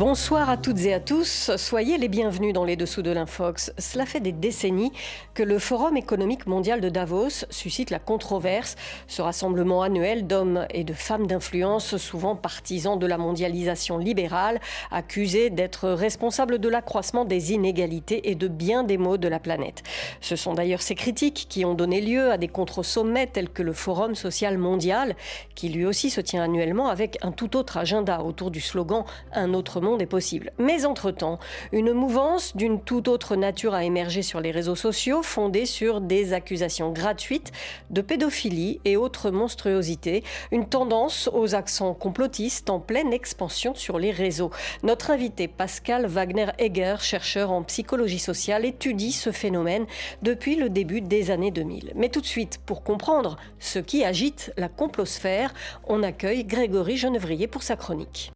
Bonsoir 0.00 0.48
à 0.48 0.56
toutes 0.56 0.80
et 0.86 0.94
à 0.94 0.98
tous, 0.98 1.50
soyez 1.58 1.98
les 1.98 2.08
bienvenus 2.08 2.54
dans 2.54 2.64
les 2.64 2.74
dessous 2.74 3.02
de 3.02 3.10
l'Infox. 3.10 3.70
Cela 3.76 4.06
fait 4.06 4.20
des 4.20 4.32
décennies 4.32 4.92
que 5.34 5.42
le 5.42 5.58
Forum 5.58 5.94
économique 5.98 6.46
mondial 6.46 6.80
de 6.80 6.88
Davos 6.88 7.44
suscite 7.50 7.90
la 7.90 7.98
controverse, 7.98 8.76
ce 9.08 9.20
rassemblement 9.20 9.82
annuel 9.82 10.26
d'hommes 10.26 10.66
et 10.70 10.84
de 10.84 10.94
femmes 10.94 11.26
d'influence, 11.26 11.98
souvent 11.98 12.34
partisans 12.34 12.98
de 12.98 13.06
la 13.06 13.18
mondialisation 13.18 13.98
libérale, 13.98 14.58
accusés 14.90 15.50
d'être 15.50 15.90
responsables 15.90 16.58
de 16.58 16.68
l'accroissement 16.70 17.26
des 17.26 17.52
inégalités 17.52 18.30
et 18.30 18.36
de 18.36 18.48
bien 18.48 18.84
des 18.84 18.96
maux 18.96 19.18
de 19.18 19.28
la 19.28 19.38
planète. 19.38 19.82
Ce 20.22 20.34
sont 20.34 20.54
d'ailleurs 20.54 20.80
ces 20.80 20.94
critiques 20.94 21.44
qui 21.50 21.66
ont 21.66 21.74
donné 21.74 22.00
lieu 22.00 22.30
à 22.30 22.38
des 22.38 22.48
contre-sommets 22.48 23.26
tels 23.26 23.50
que 23.50 23.62
le 23.62 23.74
Forum 23.74 24.14
social 24.14 24.56
mondial, 24.56 25.14
qui 25.54 25.68
lui 25.68 25.84
aussi 25.84 26.08
se 26.08 26.22
tient 26.22 26.42
annuellement 26.42 26.88
avec 26.88 27.18
un 27.20 27.32
tout 27.32 27.54
autre 27.54 27.76
agenda 27.76 28.22
autour 28.22 28.50
du 28.50 28.62
slogan 28.62 29.04
Un 29.34 29.52
autre 29.52 29.82
monde 29.82 29.89
est 29.98 30.06
possible. 30.06 30.52
Mais 30.58 30.84
entre-temps, 30.84 31.38
une 31.72 31.92
mouvance 31.92 32.56
d'une 32.56 32.80
toute 32.80 33.08
autre 33.08 33.36
nature 33.36 33.74
a 33.74 33.84
émergé 33.84 34.22
sur 34.22 34.40
les 34.40 34.50
réseaux 34.50 34.74
sociaux, 34.74 35.22
fondée 35.22 35.66
sur 35.66 36.00
des 36.00 36.32
accusations 36.32 36.92
gratuites 36.92 37.52
de 37.90 38.00
pédophilie 38.00 38.80
et 38.84 38.96
autres 38.96 39.30
monstruosités, 39.30 40.22
une 40.52 40.68
tendance 40.68 41.28
aux 41.32 41.54
accents 41.54 41.94
complotistes 41.94 42.70
en 42.70 42.80
pleine 42.80 43.12
expansion 43.12 43.74
sur 43.74 43.98
les 43.98 44.10
réseaux. 44.10 44.50
Notre 44.82 45.10
invité 45.10 45.48
Pascal 45.48 46.06
Wagner-Egger, 46.06 46.96
chercheur 47.00 47.50
en 47.50 47.62
psychologie 47.62 48.18
sociale, 48.18 48.64
étudie 48.64 49.12
ce 49.12 49.32
phénomène 49.32 49.86
depuis 50.22 50.56
le 50.56 50.68
début 50.68 51.00
des 51.00 51.30
années 51.30 51.50
2000. 51.50 51.92
Mais 51.96 52.08
tout 52.08 52.20
de 52.20 52.26
suite, 52.26 52.58
pour 52.64 52.82
comprendre 52.82 53.36
ce 53.58 53.78
qui 53.78 54.04
agite 54.04 54.52
la 54.56 54.68
complosphère, 54.68 55.52
on 55.86 56.02
accueille 56.02 56.44
Grégory 56.44 56.96
Genevrier 56.96 57.46
pour 57.46 57.62
sa 57.62 57.76
chronique. 57.76 58.32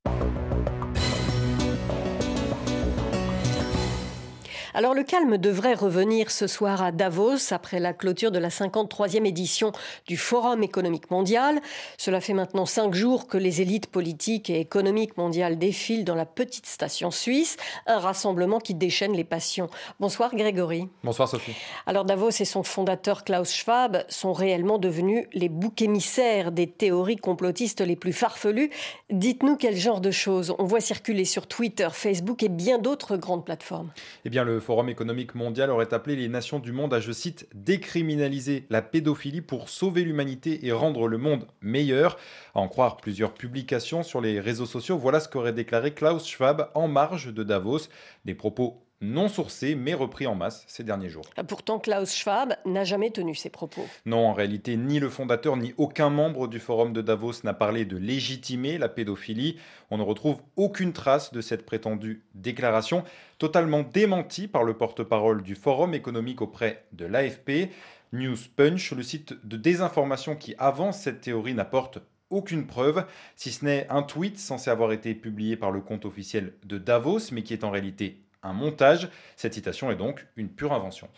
Alors 4.76 4.92
le 4.92 5.04
calme 5.04 5.38
devrait 5.38 5.74
revenir 5.74 6.32
ce 6.32 6.48
soir 6.48 6.82
à 6.82 6.90
Davos 6.90 7.52
après 7.52 7.78
la 7.78 7.92
clôture 7.92 8.32
de 8.32 8.40
la 8.40 8.48
53e 8.48 9.24
édition 9.24 9.70
du 10.08 10.16
Forum 10.16 10.64
économique 10.64 11.12
mondial. 11.12 11.60
Cela 11.96 12.20
fait 12.20 12.32
maintenant 12.32 12.66
cinq 12.66 12.92
jours 12.92 13.28
que 13.28 13.38
les 13.38 13.60
élites 13.60 13.86
politiques 13.86 14.50
et 14.50 14.58
économiques 14.58 15.16
mondiales 15.16 15.58
défilent 15.58 16.04
dans 16.04 16.16
la 16.16 16.26
petite 16.26 16.66
station 16.66 17.12
suisse, 17.12 17.56
un 17.86 18.00
rassemblement 18.00 18.58
qui 18.58 18.74
déchaîne 18.74 19.12
les 19.12 19.22
passions. 19.22 19.70
Bonsoir 20.00 20.34
Grégory. 20.34 20.88
Bonsoir 21.04 21.28
Sophie. 21.28 21.54
Alors 21.86 22.04
Davos 22.04 22.30
et 22.30 22.44
son 22.44 22.64
fondateur 22.64 23.22
Klaus 23.22 23.52
Schwab 23.52 24.04
sont 24.08 24.32
réellement 24.32 24.78
devenus 24.78 25.28
les 25.34 25.48
boucs 25.48 25.82
émissaires 25.82 26.50
des 26.50 26.66
théories 26.66 27.14
complotistes 27.14 27.80
les 27.80 27.94
plus 27.94 28.12
farfelues. 28.12 28.70
Dites-nous 29.08 29.54
quel 29.54 29.76
genre 29.76 30.00
de 30.00 30.10
choses 30.10 30.52
on 30.58 30.64
voit 30.64 30.80
circuler 30.80 31.26
sur 31.26 31.46
Twitter, 31.46 31.86
Facebook 31.92 32.42
et 32.42 32.48
bien 32.48 32.80
d'autres 32.80 33.16
grandes 33.16 33.44
plateformes. 33.44 33.92
Eh 34.24 34.30
bien 34.30 34.42
le 34.42 34.63
Forum 34.64 34.88
économique 34.88 35.34
mondial 35.34 35.70
aurait 35.70 35.92
appelé 35.92 36.16
les 36.16 36.28
nations 36.28 36.58
du 36.58 36.72
monde 36.72 36.94
à, 36.94 37.00
je 37.00 37.12
cite, 37.12 37.46
décriminaliser 37.54 38.64
la 38.70 38.80
pédophilie 38.80 39.42
pour 39.42 39.68
sauver 39.68 40.02
l'humanité 40.02 40.66
et 40.66 40.72
rendre 40.72 41.06
le 41.06 41.18
monde 41.18 41.46
meilleur. 41.60 42.16
À 42.54 42.60
en 42.60 42.68
croire 42.68 42.96
plusieurs 42.96 43.34
publications 43.34 44.02
sur 44.02 44.22
les 44.22 44.40
réseaux 44.40 44.64
sociaux, 44.64 44.96
voilà 44.96 45.20
ce 45.20 45.28
qu'aurait 45.28 45.52
déclaré 45.52 45.92
Klaus 45.92 46.26
Schwab 46.26 46.70
en 46.74 46.88
marge 46.88 47.32
de 47.32 47.42
Davos. 47.42 47.88
Des 48.24 48.34
propos 48.34 48.83
non 49.00 49.28
sourcés 49.28 49.74
mais 49.74 49.94
repris 49.94 50.26
en 50.26 50.34
masse 50.34 50.64
ces 50.66 50.84
derniers 50.84 51.08
jours. 51.08 51.24
Pourtant, 51.48 51.78
Klaus 51.78 52.14
Schwab 52.14 52.54
n'a 52.64 52.84
jamais 52.84 53.10
tenu 53.10 53.34
ses 53.34 53.50
propos. 53.50 53.84
Non, 54.06 54.26
en 54.28 54.32
réalité, 54.32 54.76
ni 54.76 55.00
le 55.00 55.08
fondateur 55.08 55.56
ni 55.56 55.74
aucun 55.76 56.10
membre 56.10 56.48
du 56.48 56.58
forum 56.58 56.92
de 56.92 57.02
Davos 57.02 57.42
n'a 57.44 57.54
parlé 57.54 57.84
de 57.84 57.96
légitimer 57.96 58.78
la 58.78 58.88
pédophilie. 58.88 59.58
On 59.90 59.98
ne 59.98 60.02
retrouve 60.02 60.38
aucune 60.56 60.92
trace 60.92 61.32
de 61.32 61.40
cette 61.40 61.66
prétendue 61.66 62.24
déclaration, 62.34 63.04
totalement 63.38 63.82
démentie 63.82 64.48
par 64.48 64.64
le 64.64 64.74
porte-parole 64.74 65.42
du 65.42 65.54
forum 65.54 65.94
économique 65.94 66.42
auprès 66.42 66.84
de 66.92 67.04
l'AFP. 67.04 67.70
News 68.12 68.36
Punch, 68.56 68.92
le 68.92 69.02
site 69.02 69.34
de 69.44 69.56
désinformation 69.56 70.36
qui 70.36 70.54
avance 70.58 71.00
cette 71.00 71.20
théorie, 71.20 71.54
n'apporte 71.54 71.98
aucune 72.30 72.66
preuve, 72.66 73.04
si 73.36 73.50
ce 73.50 73.64
n'est 73.64 73.86
un 73.90 74.02
tweet 74.02 74.38
censé 74.38 74.70
avoir 74.70 74.92
été 74.92 75.14
publié 75.14 75.56
par 75.56 75.70
le 75.70 75.80
compte 75.80 76.04
officiel 76.04 76.54
de 76.64 76.78
Davos, 76.78 77.30
mais 77.32 77.42
qui 77.42 77.52
est 77.52 77.64
en 77.64 77.70
réalité 77.70 78.23
un 78.44 78.52
montage. 78.52 79.08
Cette 79.36 79.54
citation 79.54 79.90
est 79.90 79.96
donc 79.96 80.26
une 80.36 80.48
pure 80.48 80.72
invention. 80.72 81.08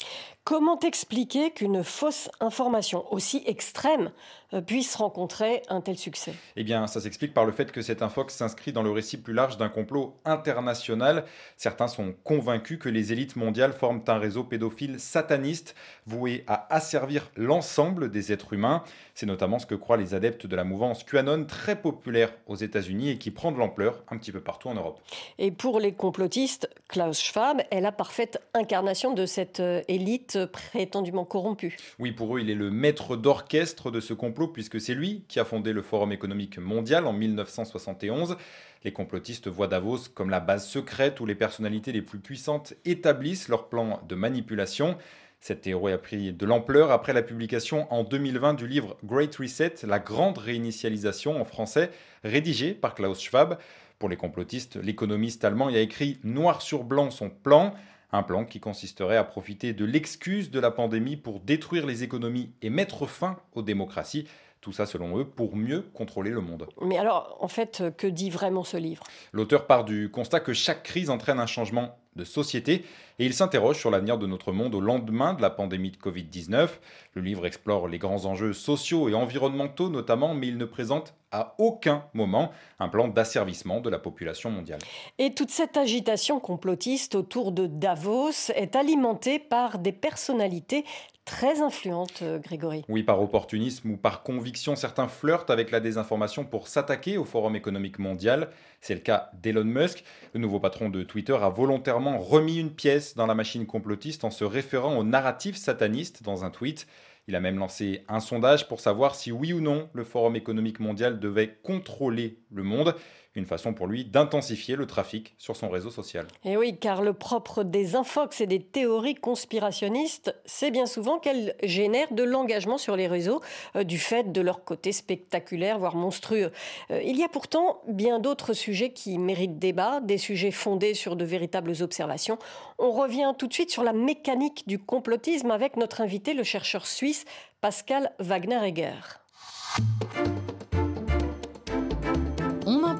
Comment 0.44 0.78
expliquer 0.78 1.50
qu'une 1.50 1.82
fausse 1.82 2.30
information 2.38 3.12
aussi 3.12 3.42
extrême 3.46 4.12
euh, 4.54 4.60
puisse 4.60 4.94
rencontrer 4.94 5.62
un 5.68 5.80
tel 5.80 5.98
succès? 5.98 6.34
Eh 6.54 6.62
bien, 6.62 6.86
ça 6.86 7.00
s'explique 7.00 7.34
par 7.34 7.44
le 7.44 7.50
fait 7.50 7.72
que 7.72 7.82
cette 7.82 8.00
infox 8.00 8.32
s'inscrit 8.32 8.72
dans 8.72 8.84
le 8.84 8.92
récit 8.92 9.16
plus 9.16 9.34
large 9.34 9.56
d'un 9.56 9.68
complot 9.68 10.14
international. 10.24 11.24
Certains 11.56 11.88
sont 11.88 12.14
convaincus 12.22 12.78
que 12.78 12.88
les 12.88 13.12
élites 13.12 13.34
mondiales 13.34 13.72
forment 13.72 14.04
un 14.06 14.18
réseau 14.18 14.44
pédophile 14.44 15.00
sataniste 15.00 15.74
voué 16.06 16.44
à 16.46 16.72
asservir 16.72 17.28
l'ensemble 17.34 18.12
des 18.12 18.32
êtres 18.32 18.52
humains. 18.52 18.84
C'est 19.14 19.26
notamment 19.26 19.58
ce 19.58 19.66
que 19.66 19.74
croient 19.74 19.96
les 19.96 20.14
adeptes 20.14 20.46
de 20.46 20.54
la 20.54 20.62
mouvance 20.62 21.02
QAnon, 21.02 21.44
très 21.46 21.74
populaire 21.74 22.32
aux 22.46 22.56
États-Unis 22.56 23.10
et 23.10 23.18
qui 23.18 23.32
prend 23.32 23.50
de 23.50 23.58
l'ampleur 23.58 24.04
un 24.10 24.16
petit 24.16 24.30
peu 24.30 24.40
partout 24.40 24.68
en 24.68 24.74
Europe. 24.74 25.00
Et 25.38 25.50
pour 25.50 25.80
les 25.80 25.92
complotistes, 25.92 26.70
Klaus 26.86 27.15
Schwab 27.18 27.62
est 27.70 27.80
la 27.80 27.92
parfaite 27.92 28.40
incarnation 28.54 29.14
de 29.14 29.26
cette 29.26 29.60
euh, 29.60 29.82
élite 29.88 30.38
prétendument 30.46 31.24
corrompu. 31.24 31.76
Oui, 31.98 32.12
pour 32.12 32.36
eux, 32.36 32.40
il 32.40 32.50
est 32.50 32.54
le 32.54 32.70
maître 32.70 33.16
d'orchestre 33.16 33.90
de 33.90 34.00
ce 34.00 34.14
complot, 34.14 34.48
puisque 34.48 34.80
c'est 34.80 34.94
lui 34.94 35.24
qui 35.28 35.40
a 35.40 35.44
fondé 35.44 35.72
le 35.72 35.82
Forum 35.82 36.12
économique 36.12 36.58
mondial 36.58 37.06
en 37.06 37.12
1971. 37.12 38.36
Les 38.84 38.92
complotistes 38.92 39.48
voient 39.48 39.68
Davos 39.68 40.08
comme 40.14 40.30
la 40.30 40.40
base 40.40 40.66
secrète 40.66 41.20
où 41.20 41.26
les 41.26 41.34
personnalités 41.34 41.92
les 41.92 42.02
plus 42.02 42.20
puissantes 42.20 42.74
établissent 42.84 43.48
leurs 43.48 43.68
plans 43.68 44.00
de 44.08 44.14
manipulation. 44.14 44.96
Cette 45.40 45.60
théorie 45.62 45.92
a 45.92 45.98
pris 45.98 46.32
de 46.32 46.46
l'ampleur 46.46 46.90
après 46.90 47.12
la 47.12 47.22
publication 47.22 47.92
en 47.92 48.04
2020 48.04 48.54
du 48.54 48.66
livre 48.66 48.96
Great 49.04 49.34
Reset, 49.36 49.74
la 49.84 49.98
grande 49.98 50.38
réinitialisation 50.38 51.40
en 51.40 51.44
français, 51.44 51.90
rédigé 52.24 52.74
par 52.74 52.94
Klaus 52.94 53.20
Schwab. 53.20 53.58
Pour 53.98 54.08
les 54.10 54.16
complotistes, 54.16 54.76
l'économiste 54.76 55.44
allemand 55.44 55.70
y 55.70 55.76
a 55.76 55.80
écrit 55.80 56.18
noir 56.22 56.60
sur 56.60 56.84
blanc 56.84 57.10
son 57.10 57.30
plan, 57.30 57.74
un 58.12 58.22
plan 58.22 58.44
qui 58.44 58.60
consisterait 58.60 59.16
à 59.16 59.24
profiter 59.24 59.72
de 59.72 59.86
l'excuse 59.86 60.50
de 60.50 60.60
la 60.60 60.70
pandémie 60.70 61.16
pour 61.16 61.40
détruire 61.40 61.86
les 61.86 62.02
économies 62.02 62.50
et 62.60 62.68
mettre 62.68 63.06
fin 63.06 63.38
aux 63.54 63.62
démocraties. 63.62 64.28
Tout 64.60 64.72
ça, 64.72 64.84
selon 64.84 65.18
eux, 65.18 65.24
pour 65.24 65.56
mieux 65.56 65.82
contrôler 65.94 66.30
le 66.30 66.40
monde. 66.40 66.66
Mais 66.82 66.98
alors, 66.98 67.38
en 67.40 67.48
fait, 67.48 67.84
que 67.96 68.06
dit 68.06 68.30
vraiment 68.30 68.64
ce 68.64 68.76
livre? 68.76 69.04
L'auteur 69.32 69.66
part 69.66 69.84
du 69.84 70.10
constat 70.10 70.40
que 70.40 70.52
chaque 70.52 70.82
crise 70.82 71.08
entraîne 71.08 71.38
un 71.38 71.46
changement 71.46 71.96
de 72.16 72.24
société 72.24 72.84
et 73.18 73.26
il 73.26 73.32
s'interroge 73.32 73.78
sur 73.78 73.90
l'avenir 73.90 74.18
de 74.18 74.26
notre 74.26 74.52
monde 74.52 74.74
au 74.74 74.80
lendemain 74.80 75.34
de 75.34 75.42
la 75.42 75.50
pandémie 75.50 75.90
de 75.90 75.96
Covid-19. 75.96 76.68
Le 77.14 77.22
livre 77.22 77.46
explore 77.46 77.88
les 77.88 77.98
grands 77.98 78.24
enjeux 78.24 78.52
sociaux 78.52 79.08
et 79.08 79.14
environnementaux 79.14 79.88
notamment, 79.88 80.34
mais 80.34 80.48
il 80.48 80.56
ne 80.56 80.64
présente 80.64 81.14
à 81.36 81.54
aucun 81.58 82.04
moment 82.14 82.50
un 82.78 82.88
plan 82.88 83.08
d'asservissement 83.08 83.80
de 83.80 83.90
la 83.90 83.98
population 83.98 84.50
mondiale. 84.50 84.80
Et 85.18 85.34
toute 85.34 85.50
cette 85.50 85.76
agitation 85.76 86.40
complotiste 86.40 87.14
autour 87.14 87.52
de 87.52 87.66
Davos 87.66 88.50
est 88.54 88.74
alimentée 88.76 89.38
par 89.38 89.78
des 89.78 89.92
personnalités 89.92 90.84
très 91.26 91.60
influentes, 91.60 92.20
euh, 92.22 92.38
Grégory. 92.38 92.84
Oui, 92.88 93.02
par 93.02 93.20
opportunisme 93.20 93.90
ou 93.90 93.96
par 93.96 94.22
conviction, 94.22 94.76
certains 94.76 95.08
flirtent 95.08 95.50
avec 95.50 95.70
la 95.72 95.80
désinformation 95.80 96.44
pour 96.44 96.68
s'attaquer 96.68 97.18
au 97.18 97.24
Forum 97.24 97.56
économique 97.56 97.98
mondial. 97.98 98.48
C'est 98.80 98.94
le 98.94 99.00
cas 99.00 99.30
d'Elon 99.42 99.64
Musk. 99.64 100.04
Le 100.32 100.40
nouveau 100.40 100.60
patron 100.60 100.88
de 100.88 101.02
Twitter 101.02 101.36
a 101.38 101.48
volontairement 101.48 102.18
remis 102.18 102.58
une 102.58 102.70
pièce 102.70 103.16
dans 103.16 103.26
la 103.26 103.34
machine 103.34 103.66
complotiste 103.66 104.24
en 104.24 104.30
se 104.30 104.44
référant 104.44 104.96
au 104.96 105.02
narratif 105.02 105.56
sataniste 105.56 106.22
dans 106.22 106.44
un 106.44 106.50
tweet. 106.50 106.86
Il 107.28 107.34
a 107.34 107.40
même 107.40 107.58
lancé 107.58 108.04
un 108.08 108.20
sondage 108.20 108.68
pour 108.68 108.78
savoir 108.78 109.16
si 109.16 109.32
oui 109.32 109.52
ou 109.52 109.60
non 109.60 109.88
le 109.92 110.04
Forum 110.04 110.36
économique 110.36 110.78
mondial 110.78 111.18
devait 111.18 111.58
contrôler 111.62 112.38
le 112.50 112.62
monde. 112.62 112.94
Une 113.36 113.46
façon 113.46 113.74
pour 113.74 113.86
lui 113.86 114.04
d'intensifier 114.04 114.76
le 114.76 114.86
trafic 114.86 115.34
sur 115.36 115.56
son 115.56 115.68
réseau 115.68 115.90
social. 115.90 116.26
Et 116.44 116.56
oui, 116.56 116.78
car 116.78 117.02
le 117.02 117.12
propre 117.12 117.62
des 117.62 117.94
infox 117.94 118.40
et 118.40 118.46
des 118.46 118.60
théories 118.60 119.14
conspirationnistes, 119.14 120.34
c'est 120.46 120.70
bien 120.70 120.86
souvent 120.86 121.18
qu'elles 121.18 121.54
génèrent 121.62 122.12
de 122.12 122.22
l'engagement 122.22 122.78
sur 122.78 122.96
les 122.96 123.06
réseaux 123.06 123.42
euh, 123.76 123.84
du 123.84 123.98
fait 123.98 124.32
de 124.32 124.40
leur 124.40 124.64
côté 124.64 124.90
spectaculaire, 124.90 125.78
voire 125.78 125.96
monstrueux. 125.96 126.50
Euh, 126.90 127.02
il 127.04 127.18
y 127.18 127.24
a 127.24 127.28
pourtant 127.28 127.82
bien 127.86 128.20
d'autres 128.20 128.54
sujets 128.54 128.90
qui 128.90 129.18
méritent 129.18 129.58
débat, 129.58 130.00
des 130.00 130.18
sujets 130.18 130.50
fondés 130.50 130.94
sur 130.94 131.14
de 131.14 131.24
véritables 131.26 131.74
observations. 131.82 132.38
On 132.78 132.90
revient 132.90 133.34
tout 133.38 133.46
de 133.46 133.52
suite 133.52 133.70
sur 133.70 133.82
la 133.82 133.92
mécanique 133.92 134.66
du 134.66 134.78
complotisme 134.78 135.50
avec 135.50 135.76
notre 135.76 136.00
invité, 136.00 136.32
le 136.32 136.42
chercheur 136.42 136.86
suisse 136.86 137.26
Pascal 137.60 138.12
Wagner-Egger. 138.18 138.94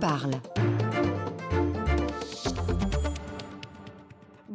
Parle. 0.07 0.66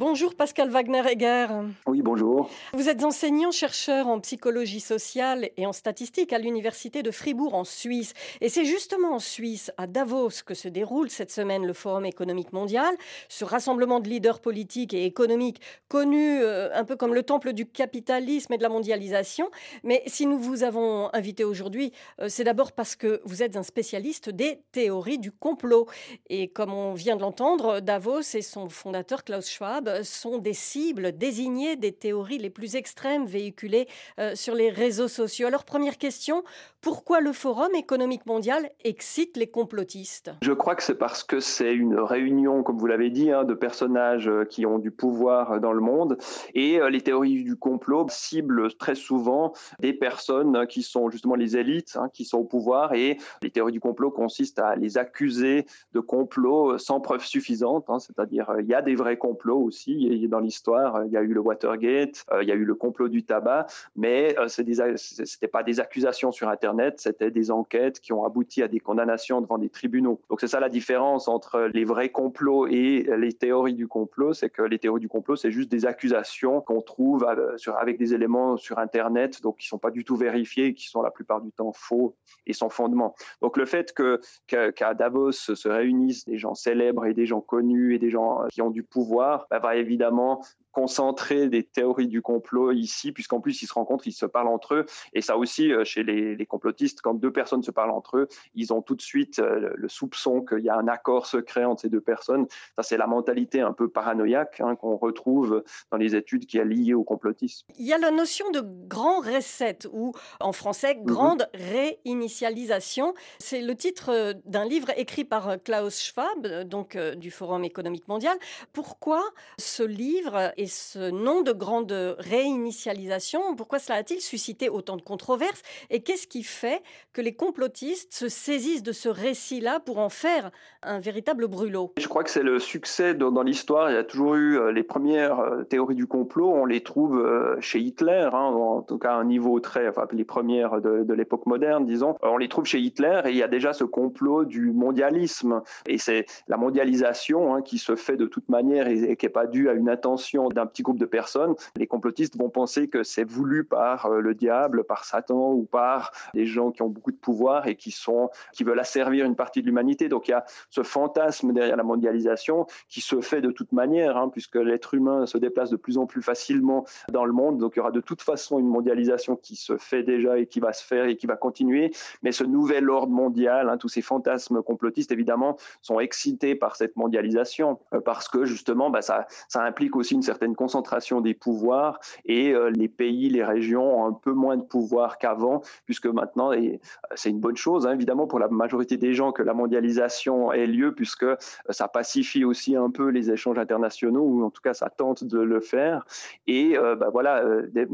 Bonjour 0.01 0.33
Pascal 0.33 0.71
Wagner-Egger. 0.71 1.45
Oui, 1.85 2.01
bonjour. 2.01 2.49
Vous 2.73 2.89
êtes 2.89 3.03
enseignant-chercheur 3.03 4.07
en 4.07 4.19
psychologie 4.19 4.79
sociale 4.79 5.51
et 5.57 5.67
en 5.67 5.73
statistique 5.73 6.33
à 6.33 6.39
l'Université 6.39 7.03
de 7.03 7.11
Fribourg 7.11 7.53
en 7.53 7.63
Suisse. 7.63 8.15
Et 8.41 8.49
c'est 8.49 8.65
justement 8.65 9.13
en 9.13 9.19
Suisse, 9.19 9.71
à 9.77 9.85
Davos, 9.85 10.41
que 10.43 10.55
se 10.55 10.67
déroule 10.67 11.11
cette 11.11 11.29
semaine 11.29 11.67
le 11.67 11.73
Forum 11.73 12.03
économique 12.05 12.51
mondial, 12.51 12.95
ce 13.29 13.45
rassemblement 13.45 13.99
de 13.99 14.09
leaders 14.09 14.39
politiques 14.39 14.95
et 14.95 15.05
économiques 15.05 15.61
connu 15.87 16.41
euh, 16.41 16.73
un 16.73 16.83
peu 16.83 16.95
comme 16.95 17.13
le 17.13 17.21
temple 17.21 17.53
du 17.53 17.67
capitalisme 17.67 18.53
et 18.53 18.57
de 18.57 18.63
la 18.63 18.69
mondialisation. 18.69 19.51
Mais 19.83 20.01
si 20.07 20.25
nous 20.25 20.39
vous 20.39 20.63
avons 20.63 21.13
invité 21.13 21.43
aujourd'hui, 21.43 21.93
euh, 22.19 22.25
c'est 22.27 22.43
d'abord 22.43 22.71
parce 22.71 22.95
que 22.95 23.21
vous 23.23 23.43
êtes 23.43 23.55
un 23.55 23.61
spécialiste 23.61 24.31
des 24.31 24.63
théories 24.71 25.19
du 25.19 25.31
complot. 25.31 25.85
Et 26.31 26.47
comme 26.47 26.73
on 26.73 26.95
vient 26.95 27.17
de 27.17 27.21
l'entendre, 27.21 27.81
Davos 27.81 28.21
et 28.33 28.41
son 28.41 28.67
fondateur 28.67 29.23
Klaus 29.23 29.47
Schwab 29.47 29.90
sont 30.03 30.37
des 30.37 30.53
cibles 30.53 31.11
désignées 31.17 31.75
des 31.75 31.91
théories 31.91 32.37
les 32.37 32.49
plus 32.49 32.75
extrêmes 32.75 33.25
véhiculées 33.25 33.87
euh, 34.19 34.35
sur 34.35 34.55
les 34.55 34.69
réseaux 34.69 35.07
sociaux. 35.07 35.47
Alors 35.47 35.63
première 35.63 35.97
question, 35.97 36.43
pourquoi 36.81 37.19
le 37.19 37.31
Forum 37.31 37.73
économique 37.75 38.25
mondial 38.25 38.69
excite 38.83 39.37
les 39.37 39.47
complotistes? 39.47 40.31
Je 40.41 40.51
crois 40.51 40.75
que 40.75 40.83
c'est 40.83 40.97
parce 40.97 41.23
que 41.23 41.39
c'est 41.39 41.73
une 41.73 41.99
réunion, 41.99 42.63
comme 42.63 42.77
vous 42.77 42.87
l'avez 42.87 43.09
dit, 43.09 43.31
hein, 43.31 43.43
de 43.43 43.53
personnages 43.53 44.27
euh, 44.27 44.45
qui 44.45 44.65
ont 44.65 44.79
du 44.79 44.91
pouvoir 44.91 45.59
dans 45.59 45.73
le 45.73 45.81
monde. 45.81 46.17
Et 46.53 46.79
euh, 46.79 46.89
les 46.89 47.01
théories 47.01 47.43
du 47.43 47.55
complot 47.55 48.07
ciblent 48.09 48.73
très 48.75 48.95
souvent 48.95 49.53
des 49.79 49.93
personnes 49.93 50.65
qui 50.67 50.83
sont 50.83 51.09
justement 51.09 51.35
les 51.35 51.57
élites, 51.57 51.97
hein, 51.97 52.09
qui 52.13 52.25
sont 52.25 52.39
au 52.39 52.45
pouvoir. 52.45 52.93
Et 52.93 53.17
les 53.41 53.51
théories 53.51 53.71
du 53.71 53.79
complot 53.79 54.11
consistent 54.11 54.59
à 54.59 54.75
les 54.75 54.97
accuser 54.97 55.65
de 55.93 55.99
complots 55.99 56.77
sans 56.77 56.99
preuve 56.99 57.25
suffisante, 57.25 57.85
hein, 57.89 57.99
c'est-à-dire 57.99 58.53
il 58.59 58.65
y 58.65 58.73
a 58.73 58.81
des 58.81 58.95
vrais 58.95 59.17
complots 59.17 59.70
aussi 59.71 60.27
dans 60.27 60.41
l'histoire. 60.41 61.05
Il 61.05 61.11
y 61.13 61.17
a 61.17 61.21
eu 61.21 61.33
le 61.33 61.39
Watergate, 61.39 62.25
euh, 62.31 62.43
il 62.43 62.49
y 62.49 62.51
a 62.51 62.55
eu 62.55 62.65
le 62.65 62.75
complot 62.75 63.07
du 63.07 63.23
tabac, 63.23 63.67
mais 63.95 64.37
euh, 64.37 64.49
ce 64.49 64.61
n'était 64.61 65.47
pas 65.47 65.63
des 65.63 65.79
accusations 65.79 66.33
sur 66.33 66.49
Internet, 66.49 66.95
c'était 66.99 67.31
des 67.31 67.51
enquêtes 67.51 68.01
qui 68.01 68.11
ont 68.11 68.25
abouti 68.25 68.61
à 68.61 68.67
des 68.67 68.81
condamnations 68.81 69.39
devant 69.39 69.57
des 69.57 69.69
tribunaux. 69.69 70.19
Donc 70.29 70.41
c'est 70.41 70.49
ça 70.49 70.59
la 70.59 70.67
différence 70.67 71.29
entre 71.29 71.69
les 71.73 71.85
vrais 71.85 72.09
complots 72.09 72.67
et 72.67 73.07
les 73.17 73.31
théories 73.31 73.75
du 73.75 73.87
complot, 73.87 74.33
c'est 74.33 74.49
que 74.49 74.61
les 74.61 74.77
théories 74.77 74.99
du 74.99 75.07
complot, 75.07 75.37
c'est 75.37 75.51
juste 75.51 75.71
des 75.71 75.85
accusations 75.85 76.59
qu'on 76.59 76.81
trouve 76.81 77.25
euh, 77.25 77.55
avec 77.79 77.97
des 77.97 78.13
éléments 78.13 78.57
sur 78.57 78.77
Internet, 78.77 79.41
donc 79.41 79.57
qui 79.57 79.67
sont 79.67 79.79
pas 79.79 79.91
du 79.91 80.03
tout 80.03 80.17
vérifiés, 80.17 80.73
qui 80.73 80.89
sont 80.89 81.01
la 81.01 81.11
plupart 81.11 81.39
du 81.39 81.51
temps 81.53 81.71
faux 81.73 82.15
et 82.45 82.53
sans 82.53 82.69
fondement. 82.69 83.15
Donc 83.41 83.55
le 83.55 83.65
fait 83.65 83.93
que 83.93 84.19
qu'à 84.47 84.93
Davos 84.93 85.31
se 85.31 85.69
réunissent 85.69 86.25
des 86.25 86.37
gens 86.37 86.55
célèbres 86.55 87.05
et 87.05 87.13
des 87.13 87.25
gens 87.25 87.39
connus 87.39 87.95
et 87.95 87.99
des 87.99 88.09
gens 88.09 88.41
qui 88.51 88.61
ont 88.61 88.69
du 88.69 88.83
pouvoir, 88.83 89.47
bah, 89.49 89.59
va 89.61 89.75
évidemment 89.75 90.41
concentrer 90.71 91.47
des 91.47 91.63
théories 91.63 92.07
du 92.07 92.21
complot 92.21 92.71
ici, 92.71 93.11
puisqu'en 93.11 93.39
plus 93.39 93.61
ils 93.61 93.67
se 93.67 93.73
rencontrent, 93.73 94.07
ils 94.07 94.13
se 94.13 94.25
parlent 94.25 94.47
entre 94.47 94.75
eux. 94.75 94.85
Et 95.13 95.21
ça 95.21 95.37
aussi, 95.37 95.71
euh, 95.71 95.83
chez 95.83 96.03
les, 96.03 96.45
complotistes, 96.45 97.01
quand 97.01 97.13
deux 97.13 97.31
personnes 97.31 97.63
se 97.63 97.71
parlent 97.71 97.91
entre 97.91 98.17
eux, 98.17 98.27
ils 98.55 98.73
ont 98.73 98.81
tout 98.81 98.95
de 98.95 99.01
suite 99.01 99.39
euh, 99.39 99.71
le 99.75 99.89
soupçon 99.89 100.41
qu'il 100.41 100.59
y 100.59 100.69
a 100.69 100.75
un 100.75 100.87
accord 100.87 101.25
secret 101.25 101.63
entre 101.63 101.81
ces 101.81 101.89
deux 101.89 102.01
personnes. 102.01 102.47
Ça, 102.75 102.83
c'est 102.83 102.97
la 102.97 103.07
mentalité 103.07 103.61
un 103.61 103.73
peu 103.73 103.89
paranoïaque 103.89 104.59
hein, 104.59 104.75
qu'on 104.75 104.97
retrouve 104.97 105.63
dans 105.91 105.97
les 105.97 106.15
études 106.15 106.45
qui 106.45 106.57
est 106.57 106.65
liée 106.65 106.93
au 106.93 107.03
complotisme. 107.03 107.67
Il 107.77 107.85
y 107.85 107.93
a 107.93 107.97
la 107.97 108.11
notion 108.11 108.49
de 108.51 108.61
grand 108.61 109.19
reset, 109.19 109.79
ou 109.91 110.13
en 110.39 110.51
français, 110.51 110.95
mhm. 110.95 111.05
grande 111.05 111.49
réinitialisation. 111.53 113.13
C'est 113.39 113.61
le 113.61 113.75
titre 113.75 114.09
euh, 114.09 114.33
d'un 114.45 114.65
livre 114.65 114.89
écrit 114.97 115.25
par 115.25 115.61
Klaus 115.63 116.01
Schwab, 116.01 116.63
donc 116.63 116.97
du 116.97 117.31
Forum 117.31 117.63
économique 117.63 118.07
mondial. 118.07 118.37
Pourquoi 118.73 119.23
ce 119.57 119.83
livre 119.83 120.51
et 120.61 120.67
ce 120.67 121.09
nom 121.09 121.41
de 121.41 121.53
grande 121.53 121.91
réinitialisation, 122.19 123.55
pourquoi 123.55 123.79
cela 123.79 123.97
a-t-il 123.97 124.21
suscité 124.21 124.69
autant 124.69 124.95
de 124.95 125.01
controverses 125.01 125.63
Et 125.89 126.03
qu'est-ce 126.03 126.27
qui 126.27 126.43
fait 126.43 126.83
que 127.13 127.21
les 127.21 127.33
complotistes 127.33 128.13
se 128.13 128.29
saisissent 128.29 128.83
de 128.83 128.91
ce 128.91 129.09
récit-là 129.09 129.79
pour 129.79 129.97
en 129.97 130.09
faire 130.09 130.51
un 130.83 130.99
véritable 130.99 131.47
brûlot? 131.47 131.93
Je 131.97 132.07
crois 132.07 132.23
que 132.23 132.29
c'est 132.29 132.43
le 132.43 132.59
succès 132.59 133.15
dans, 133.15 133.41
l'histoire. 133.41 133.89
Il 133.89 133.95
y 133.95 133.97
a 133.97 134.03
toujours 134.03 134.35
eu 134.35 134.59
euh, 134.59 134.71
les 134.71 134.83
premières 134.83 135.39
euh, 135.39 135.63
théories 135.63 135.95
du 135.95 136.05
complot, 136.05 136.51
on 136.53 136.65
les 136.65 136.83
trouve 136.83 137.17
euh, 137.17 137.59
chez 137.59 137.79
Hitler, 137.79 138.29
hein, 138.31 138.37
en 138.37 138.83
tout 138.83 138.99
cas 138.99 139.13
à 139.13 139.15
un 139.15 139.25
niveau 139.25 139.59
très, 139.59 139.91
les 140.11 140.25
premières 140.25 140.79
de, 140.79 141.11
l'époque 141.11 141.47
moderne, 141.47 141.87
disons. 141.87 142.17
On 142.21 142.37
les 142.37 142.49
trouve 142.49 142.65
chez 142.65 142.77
Hitler 142.77 143.21
et 143.25 143.29
il 143.31 143.37
y 143.37 143.43
a 143.43 143.47
déjà 143.47 143.73
ce 143.73 143.83
complot 143.83 144.45
du 144.45 144.71
mondialisme. 144.73 145.63
Et 145.87 145.97
c'est 145.97 146.27
la 146.47 146.57
mondialisation 146.57 147.55
hein, 147.55 147.63
qui 147.63 147.79
se 147.79 147.95
fait 147.95 148.15
de 148.15 148.27
toute 148.27 148.47
manière 148.47 148.87
et 148.87 149.15
qui 149.15 149.25
n'est 149.25 149.31
pas 149.31 149.47
due 149.47 149.67
à 149.67 149.73
une 149.73 149.89
intention 149.89 150.50
d'un 150.53 150.65
petit 150.65 150.83
groupe 150.83 150.99
de 150.99 151.05
personnes, 151.05 151.55
les 151.75 151.87
complotistes 151.87 152.37
vont 152.37 152.49
penser 152.49 152.87
que 152.87 153.03
c'est 153.03 153.23
voulu 153.23 153.63
par 153.63 154.05
euh, 154.07 154.19
le 154.19 154.33
diable, 154.33 154.83
par 154.83 155.05
Satan 155.05 155.51
ou 155.51 155.63
par 155.63 156.11
des 156.33 156.45
gens 156.45 156.71
qui 156.71 156.81
ont 156.81 156.89
beaucoup 156.89 157.11
de 157.11 157.17
pouvoir 157.17 157.67
et 157.67 157.75
qui 157.75 157.91
sont 157.91 158.29
qui 158.53 158.63
veulent 158.63 158.79
asservir 158.79 159.25
une 159.25 159.35
partie 159.35 159.61
de 159.61 159.67
l'humanité. 159.67 160.09
Donc 160.09 160.27
il 160.27 160.31
y 160.31 160.33
a 160.33 160.45
ce 160.69 160.83
fantasme 160.83 161.53
derrière 161.53 161.77
la 161.77 161.83
mondialisation 161.83 162.67
qui 162.89 163.01
se 163.01 163.21
fait 163.21 163.41
de 163.41 163.51
toute 163.51 163.71
manière, 163.71 164.17
hein, 164.17 164.29
puisque 164.29 164.55
l'être 164.55 164.93
humain 164.93 165.25
se 165.25 165.37
déplace 165.37 165.69
de 165.69 165.77
plus 165.77 165.97
en 165.97 166.05
plus 166.05 166.21
facilement 166.21 166.85
dans 167.11 167.25
le 167.25 167.33
monde. 167.33 167.57
Donc 167.57 167.73
il 167.75 167.79
y 167.79 167.81
aura 167.81 167.91
de 167.91 168.01
toute 168.01 168.21
façon 168.21 168.59
une 168.59 168.67
mondialisation 168.67 169.35
qui 169.35 169.55
se 169.55 169.77
fait 169.77 170.03
déjà 170.03 170.37
et 170.37 170.47
qui 170.47 170.59
va 170.59 170.73
se 170.73 170.83
faire 170.83 171.05
et 171.05 171.17
qui 171.17 171.27
va 171.27 171.35
continuer. 171.35 171.91
Mais 172.23 172.31
ce 172.31 172.43
nouvel 172.43 172.89
ordre 172.89 173.11
mondial, 173.11 173.69
hein, 173.69 173.77
tous 173.77 173.89
ces 173.89 174.01
fantasmes 174.01 174.61
complotistes 174.61 175.11
évidemment 175.11 175.57
sont 175.81 175.99
excités 175.99 176.55
par 176.55 176.75
cette 176.75 176.95
mondialisation 176.95 177.79
euh, 177.93 178.01
parce 178.01 178.27
que 178.27 178.45
justement 178.45 178.89
bah, 178.89 179.01
ça, 179.01 179.27
ça 179.47 179.63
implique 179.63 179.95
aussi 179.95 180.15
une 180.15 180.21
certaine 180.21 180.40
concentration 180.55 181.21
des 181.21 181.33
pouvoirs 181.33 181.99
et 182.25 182.53
euh, 182.53 182.69
les 182.69 182.87
pays, 182.87 183.29
les 183.29 183.43
régions 183.43 184.01
ont 184.01 184.05
un 184.05 184.13
peu 184.13 184.33
moins 184.33 184.57
de 184.57 184.63
pouvoir 184.63 185.17
qu'avant, 185.17 185.61
puisque 185.85 186.07
maintenant, 186.07 186.51
et 186.51 186.75
euh, 186.75 187.15
c'est 187.15 187.29
une 187.29 187.39
bonne 187.39 187.57
chose 187.57 187.87
hein, 187.87 187.93
évidemment 187.93 188.27
pour 188.27 188.39
la 188.39 188.47
majorité 188.47 188.97
des 188.97 189.13
gens 189.13 189.31
que 189.31 189.43
la 189.43 189.53
mondialisation 189.53 190.51
ait 190.51 190.67
lieu, 190.67 190.93
puisque 190.93 191.23
euh, 191.23 191.35
ça 191.69 191.87
pacifie 191.87 192.43
aussi 192.43 192.75
un 192.75 192.89
peu 192.89 193.09
les 193.09 193.31
échanges 193.31 193.57
internationaux, 193.57 194.21
ou 194.21 194.43
en 194.43 194.49
tout 194.49 194.61
cas 194.61 194.73
ça 194.73 194.89
tente 194.89 195.23
de 195.23 195.39
le 195.39 195.59
faire. 195.59 196.05
Et 196.47 196.75
bah, 196.77 197.09
voilà, 197.11 197.43